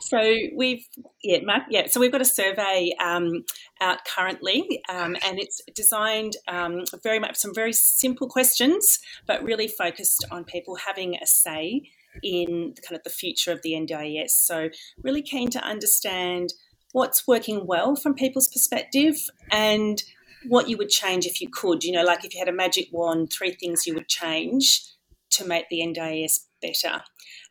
So 0.00 0.36
we've 0.54 0.86
yeah, 1.22 1.38
Mark, 1.44 1.64
yeah. 1.70 1.86
So 1.86 2.00
we've 2.00 2.12
got 2.12 2.20
a 2.20 2.26
survey 2.26 2.92
um, 3.00 3.44
out 3.80 3.98
currently, 4.06 4.82
um, 4.88 5.16
and 5.24 5.38
it's 5.38 5.60
designed 5.74 6.36
um, 6.48 6.84
very 7.02 7.18
much 7.18 7.36
some 7.36 7.54
very 7.54 7.72
simple 7.72 8.28
questions, 8.28 8.98
but 9.26 9.42
really 9.42 9.68
focused 9.68 10.24
on 10.30 10.44
people 10.44 10.76
having 10.76 11.16
a 11.16 11.26
say 11.26 11.82
in 12.22 12.74
kind 12.86 12.96
of 12.96 13.02
the 13.02 13.10
future 13.10 13.52
of 13.52 13.60
the 13.62 13.72
NDIS. 13.72 14.30
So 14.30 14.70
really 15.02 15.22
keen 15.22 15.50
to 15.50 15.64
understand 15.64 16.54
what's 16.92 17.26
working 17.26 17.66
well 17.66 17.96
from 17.96 18.14
people's 18.14 18.48
perspective 18.48 19.16
and 19.50 20.02
what 20.46 20.68
you 20.68 20.76
would 20.76 20.90
change 20.90 21.26
if 21.26 21.40
you 21.40 21.48
could. 21.48 21.82
You 21.82 21.92
know, 21.92 22.04
like 22.04 22.24
if 22.24 22.34
you 22.34 22.38
had 22.38 22.48
a 22.48 22.52
magic 22.52 22.88
wand, 22.92 23.32
three 23.32 23.52
things 23.52 23.86
you 23.86 23.94
would 23.94 24.08
change 24.08 24.82
to 25.30 25.44
make 25.44 25.68
the 25.68 25.80
NDIS 25.80 26.40
better. 26.62 27.02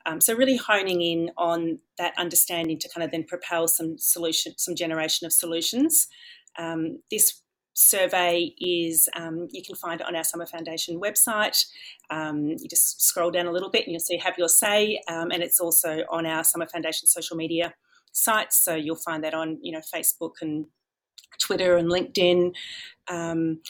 Um, 0.05 0.19
so 0.21 0.35
really 0.35 0.57
honing 0.57 1.01
in 1.01 1.31
on 1.37 1.79
that 1.97 2.13
understanding 2.17 2.77
to 2.79 2.89
kind 2.89 3.03
of 3.03 3.11
then 3.11 3.23
propel 3.23 3.67
some 3.67 3.97
solution, 3.97 4.53
some 4.57 4.75
generation 4.75 5.25
of 5.25 5.33
solutions. 5.33 6.07
Um, 6.57 6.99
this 7.09 7.41
survey 7.73 8.53
is 8.59 9.09
um, 9.15 9.47
you 9.51 9.63
can 9.63 9.75
find 9.75 10.01
it 10.01 10.07
on 10.07 10.15
our 10.15 10.23
Summer 10.23 10.45
Foundation 10.45 10.99
website. 10.99 11.65
Um, 12.09 12.49
you 12.49 12.69
just 12.69 13.01
scroll 13.01 13.31
down 13.31 13.47
a 13.47 13.51
little 13.51 13.69
bit 13.69 13.83
and 13.83 13.91
you'll 13.91 13.99
see 13.99 14.17
Have 14.17 14.37
Your 14.37 14.49
Say, 14.49 15.01
um, 15.07 15.31
and 15.31 15.41
it's 15.41 15.59
also 15.59 16.03
on 16.11 16.25
our 16.25 16.43
Summer 16.43 16.67
Foundation 16.67 17.07
social 17.07 17.35
media 17.35 17.73
sites. 18.11 18.63
So 18.63 18.75
you'll 18.75 18.95
find 18.95 19.23
that 19.23 19.33
on 19.33 19.57
you 19.61 19.71
know 19.71 19.81
Facebook 19.93 20.33
and 20.41 20.65
Twitter 21.39 21.75
and 21.77 21.89
LinkedIn. 21.89 22.53
Um, 23.07 23.61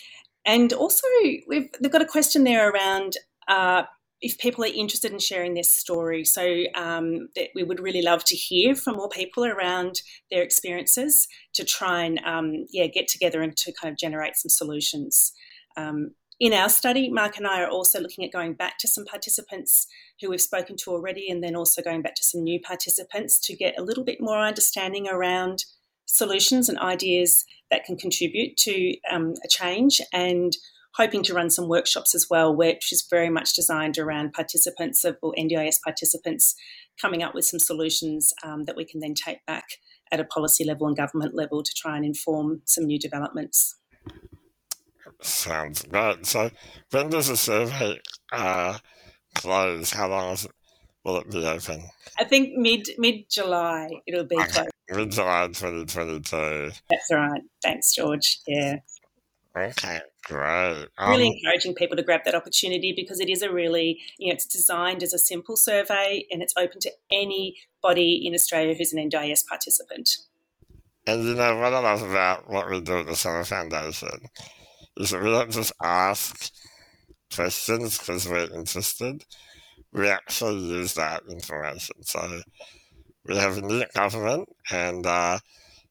and 0.46 0.74
also, 0.74 1.08
we've 1.48 1.70
they've 1.80 1.92
got 1.92 2.02
a 2.02 2.06
question 2.06 2.44
there 2.44 2.70
around 2.70 3.18
uh, 3.48 3.84
if 4.24 4.38
people 4.38 4.64
are 4.64 4.68
interested 4.68 5.12
in 5.12 5.20
sharing 5.20 5.54
their 5.54 5.64
story. 5.64 6.24
So 6.24 6.64
um, 6.76 7.28
we 7.54 7.64
would 7.64 7.82
really 7.82 8.02
love 8.02 8.24
to 8.26 8.36
hear 8.36 8.74
from 8.74 8.96
more 8.96 9.10
people 9.10 9.46
around 9.46 10.02
their 10.32 10.42
experiences 10.42 11.28
to 11.56 11.66
try 11.66 12.04
and 12.04 12.20
um, 12.26 12.66
yeah 12.72 12.88
get 12.88 13.10
together 13.10 13.42
and 13.42 13.56
to 13.58 13.74
kind 13.80 13.92
of 13.92 14.00
generate 14.00 14.38
some 14.38 14.50
solutions. 14.50 15.34
Um, 15.76 16.12
in 16.40 16.54
our 16.54 16.70
study, 16.70 17.10
Mark 17.10 17.38
and 17.38 17.46
I 17.46 17.62
are 17.62 17.70
also 17.70 18.00
looking 18.00 18.24
at 18.24 18.32
going 18.32 18.54
back 18.54 18.78
to 18.80 18.88
some 18.88 19.06
participants 19.06 19.88
who 20.20 20.30
we've 20.30 20.42
spoken 20.42 20.78
to 20.84 20.92
already, 20.92 21.30
and 21.30 21.44
then 21.44 21.56
also 21.56 21.82
going 21.82 22.02
back 22.02 22.16
to 22.16 22.24
some 22.24 22.44
new 22.44 22.62
participants 22.62 23.40
to 23.42 23.56
get 23.56 23.78
a 23.78 23.84
little 23.84 24.06
bit 24.06 24.22
more 24.22 24.40
understanding 24.40 25.08
around 25.08 25.66
solutions 26.06 26.70
and 26.70 26.80
ideas 26.80 27.44
that 27.72 27.84
can 27.84 27.98
contribute 27.98 28.56
to 28.58 28.96
um, 29.12 29.34
a 29.44 29.48
change 29.50 30.00
and 30.14 30.54
hoping 30.96 31.24
to 31.24 31.34
run 31.34 31.50
some 31.50 31.68
workshops 31.68 32.14
as 32.14 32.28
well, 32.30 32.56
which 32.56 32.92
is 32.92 33.06
very 33.10 33.30
much 33.30 33.54
designed 33.54 33.98
around 33.98 34.34
participants 34.34 35.04
of, 35.04 35.18
or 35.22 35.34
NDIS 35.38 35.82
participants 35.84 36.56
coming 37.02 37.24
up 37.24 37.34
with 37.34 37.46
some 37.46 37.60
solutions 37.60 38.34
um, 38.44 38.66
that 38.66 38.76
we 38.76 38.86
can 38.86 39.00
then 39.00 39.14
take 39.14 39.46
back 39.46 39.66
at 40.12 40.20
a 40.20 40.24
policy 40.24 40.64
level 40.64 40.88
and 40.88 40.96
government 40.96 41.34
level 41.34 41.64
to 41.64 41.72
try 41.76 41.96
and 41.96 42.06
inform 42.06 42.62
some 42.66 42.86
new 42.86 43.00
developments. 43.00 43.76
Sounds 45.22 45.84
great. 45.84 46.26
So, 46.26 46.52
when 46.92 47.10
does 47.10 47.30
the 47.30 47.38
survey 47.38 48.00
uh, 48.32 48.78
close? 49.34 49.92
How 49.92 50.10
long 50.10 50.34
it, 50.34 50.46
will 51.04 51.18
it 51.18 51.32
be 51.32 51.46
open? 51.46 51.84
I 52.20 52.26
think 52.26 52.58
mid 52.58 52.90
mid 52.98 53.30
July 53.30 53.90
it'll 54.06 54.26
be 54.26 54.36
closed. 54.36 54.70
Mid 54.90 55.12
July 55.12 55.48
2022. 55.48 56.72
That's 56.90 57.12
right. 57.12 57.42
Thanks, 57.62 57.96
George. 57.96 58.40
Yeah. 58.46 58.78
Okay, 59.56 60.02
great. 60.24 60.88
Um, 60.98 61.12
really 61.12 61.28
encouraging 61.28 61.76
people 61.76 61.98
to 61.98 62.04
grab 62.04 62.22
that 62.26 62.36
opportunity 62.36 62.94
because 62.96 63.20
it 63.20 63.30
is 63.30 63.42
a 63.42 63.52
really, 63.52 64.00
you 64.18 64.30
know, 64.30 64.34
it's 64.34 64.46
designed 64.46 65.04
as 65.04 65.14
a 65.14 65.20
simple 65.20 65.56
survey 65.56 66.26
and 66.32 66.42
it's 66.42 66.54
open 66.58 66.80
to 66.82 66.92
anybody 67.12 68.22
in 68.26 68.34
Australia 68.34 68.74
who's 68.74 68.94
an 68.94 69.10
NDIS 69.10 69.46
participant. 69.48 70.10
And 71.06 71.24
you 71.24 71.36
know 71.36 71.58
what 71.58 71.74
I 71.74 71.80
love 71.80 72.02
about 72.02 72.50
what 72.50 72.70
we 72.70 72.80
do 72.80 73.00
at 73.00 73.08
the 73.08 73.16
Summer 73.16 73.44
Foundation 73.44 74.30
is 74.98 75.10
that 75.10 75.22
we 75.22 75.30
don't 75.30 75.52
just 75.52 75.74
ask 75.82 76.52
questions 77.34 77.98
because 77.98 78.28
we're 78.28 78.54
interested. 78.54 79.26
We 79.92 80.08
actually 80.10 80.60
use 80.60 80.94
that 80.94 81.24
information. 81.30 82.04
So 82.04 82.42
we 83.26 83.36
have 83.36 83.58
a 83.58 83.62
new 83.62 83.84
government 83.94 84.50
and 84.72 85.06
uh, 85.06 85.40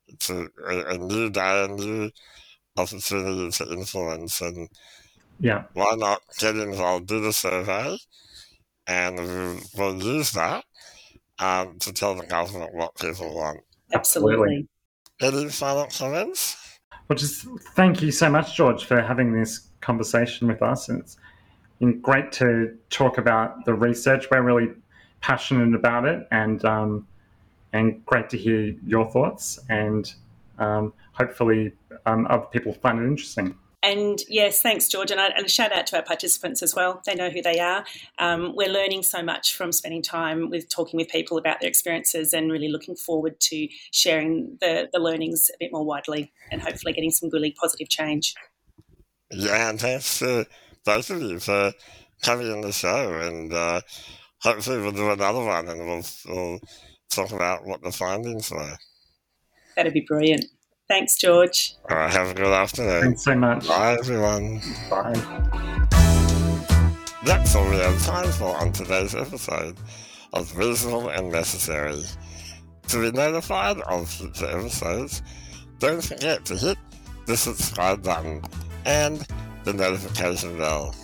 it's 0.09 0.31
a, 0.31 0.47
a, 0.67 0.95
a 0.95 0.99
new 0.99 1.31
day, 1.31 1.65
a 1.65 1.69
new 1.69 2.11
opportunity 2.77 3.51
to 3.51 3.73
influence 3.73 4.41
and 4.41 4.69
yeah. 5.41 5.65
why 5.75 5.95
not 5.97 6.21
get 6.39 6.57
involved 6.57 7.07
do 7.07 7.21
the 7.21 7.33
survey 7.33 7.97
and 8.87 9.61
we'll 9.77 10.03
use 10.03 10.33
that 10.33 10.65
um, 11.39 11.79
to 11.79 11.93
tell 11.93 12.15
the 12.15 12.27
government 12.27 12.75
what 12.75 12.95
people 12.97 13.35
want. 13.35 13.61
Absolutely. 13.93 14.67
Any 15.21 15.49
final 15.49 15.87
comments? 15.87 16.57
Well 17.09 17.17
just 17.17 17.47
thank 17.75 18.03
you 18.03 18.11
so 18.11 18.31
much 18.31 18.57
george 18.57 18.85
for 18.85 19.01
having 19.01 19.33
this 19.33 19.69
conversation 19.81 20.49
with 20.49 20.63
us. 20.63 20.89
And 20.89 21.01
it's 21.01 21.17
been 21.79 22.01
great 22.01 22.33
to 22.33 22.77
talk 22.91 23.19
about 23.19 23.65
the 23.65 23.75
research. 23.75 24.31
We're 24.31 24.43
really 24.43 24.71
passionate 25.21 25.75
about 25.75 26.05
it 26.05 26.27
and 26.31 26.65
um, 26.65 27.07
and 27.73 28.05
great 28.07 28.29
to 28.31 28.39
hear 28.39 28.75
your 28.87 29.11
thoughts 29.11 29.59
and 29.69 30.13
um, 30.59 30.93
hopefully 31.13 31.73
um, 32.07 32.27
other 32.29 32.47
people 32.47 32.73
find 32.75 32.99
it 33.01 33.07
interesting. 33.07 33.57
And 33.83 34.21
yes, 34.29 34.63
thanks, 34.63 34.87
George. 34.87 35.11
And, 35.11 35.21
I, 35.21 35.29
and 35.37 35.51
shout 35.51 35.73
out 35.73 35.89
to 35.89 35.97
our 35.97 36.05
participants 36.05 36.63
as 36.63 36.75
well. 36.75 37.03
They 37.05 37.17
know 37.17 37.31
who 37.31 37.43
they 37.43 37.59
are. 37.59 37.85
Um, 38.19 38.55
we're 38.55 38.69
learning 38.69 39.03
so 39.03 39.23
much 39.23 39.55
from 39.55 39.73
spending 39.73 40.03
time 40.03 40.51
with 40.51 40.69
talking 40.69 40.99
with 40.99 41.09
people 41.09 41.37
about 41.37 41.61
their 41.61 41.69
experiences 41.69 42.33
and 42.33 42.51
really 42.51 42.69
looking 42.69 42.95
forward 42.95 43.41
to 43.41 43.69
sharing 43.91 44.57
the, 44.61 44.89
the 44.93 45.01
learnings 45.01 45.51
a 45.53 45.57
bit 45.59 45.73
more 45.73 45.85
widely 45.85 46.33
and 46.53 46.63
hopefully 46.63 46.93
getting 46.93 47.11
some 47.11 47.29
really 47.33 47.51
positive 47.61 47.89
change. 47.89 48.35
Yeah, 49.33 49.71
and 49.71 49.81
thanks 49.81 50.21
to 50.21 50.47
both 50.85 51.11
of 51.11 51.21
you 51.21 51.41
for 51.41 51.73
coming 52.23 52.53
on 52.53 52.61
the 52.61 52.73
show. 52.73 53.15
And 53.15 53.53
uh, 53.53 53.81
hopefully 54.43 54.81
we'll 54.81 54.93
do 54.93 55.11
another 55.11 55.45
one 55.45 55.69
and 55.69 55.81
we'll, 55.81 56.05
we'll 56.27 56.61
talk 57.11 57.33
about 57.33 57.67
what 57.67 57.83
the 57.83 57.91
findings 57.91 58.49
were. 58.53 58.77
That'd 59.75 59.93
be 59.93 60.05
brilliant. 60.07 60.45
Thanks, 60.93 61.17
George. 61.17 61.75
All 61.89 61.97
right, 61.97 62.13
have 62.13 62.29
a 62.29 62.35
good 62.35 62.53
afternoon. 62.53 63.01
Thanks 63.01 63.25
so 63.25 63.35
much. 63.35 63.67
Bye, 63.67 63.97
everyone. 63.99 64.61
Bye. 64.91 65.15
That's 67.25 67.57
all 67.57 67.65
we 67.71 67.77
have 67.77 68.05
time 68.05 68.31
for 68.33 68.55
on 68.59 68.73
today's 68.73 69.15
episode 69.15 69.79
of 70.35 70.55
Reasonable 70.55 71.09
and 71.09 71.33
Necessary. 71.33 72.03
To 72.89 73.01
be 73.01 73.11
notified 73.11 73.79
of 73.81 74.07
future 74.11 74.45
episodes, 74.45 75.23
don't 75.79 76.05
forget 76.05 76.45
to 76.45 76.59
hit 76.59 76.77
the 77.25 77.39
subscribe 77.39 78.03
button 78.03 78.43
and 78.85 79.27
the 79.65 79.73
notification 79.73 80.59
bell. 80.59 80.95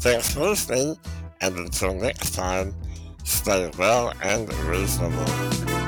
Thanks 0.00 0.34
for 0.34 0.40
listening, 0.40 0.96
and 1.40 1.56
until 1.56 1.94
next 1.94 2.34
time, 2.34 2.74
stay 3.22 3.70
well 3.78 4.12
and 4.24 4.52
reasonable. 4.64 5.81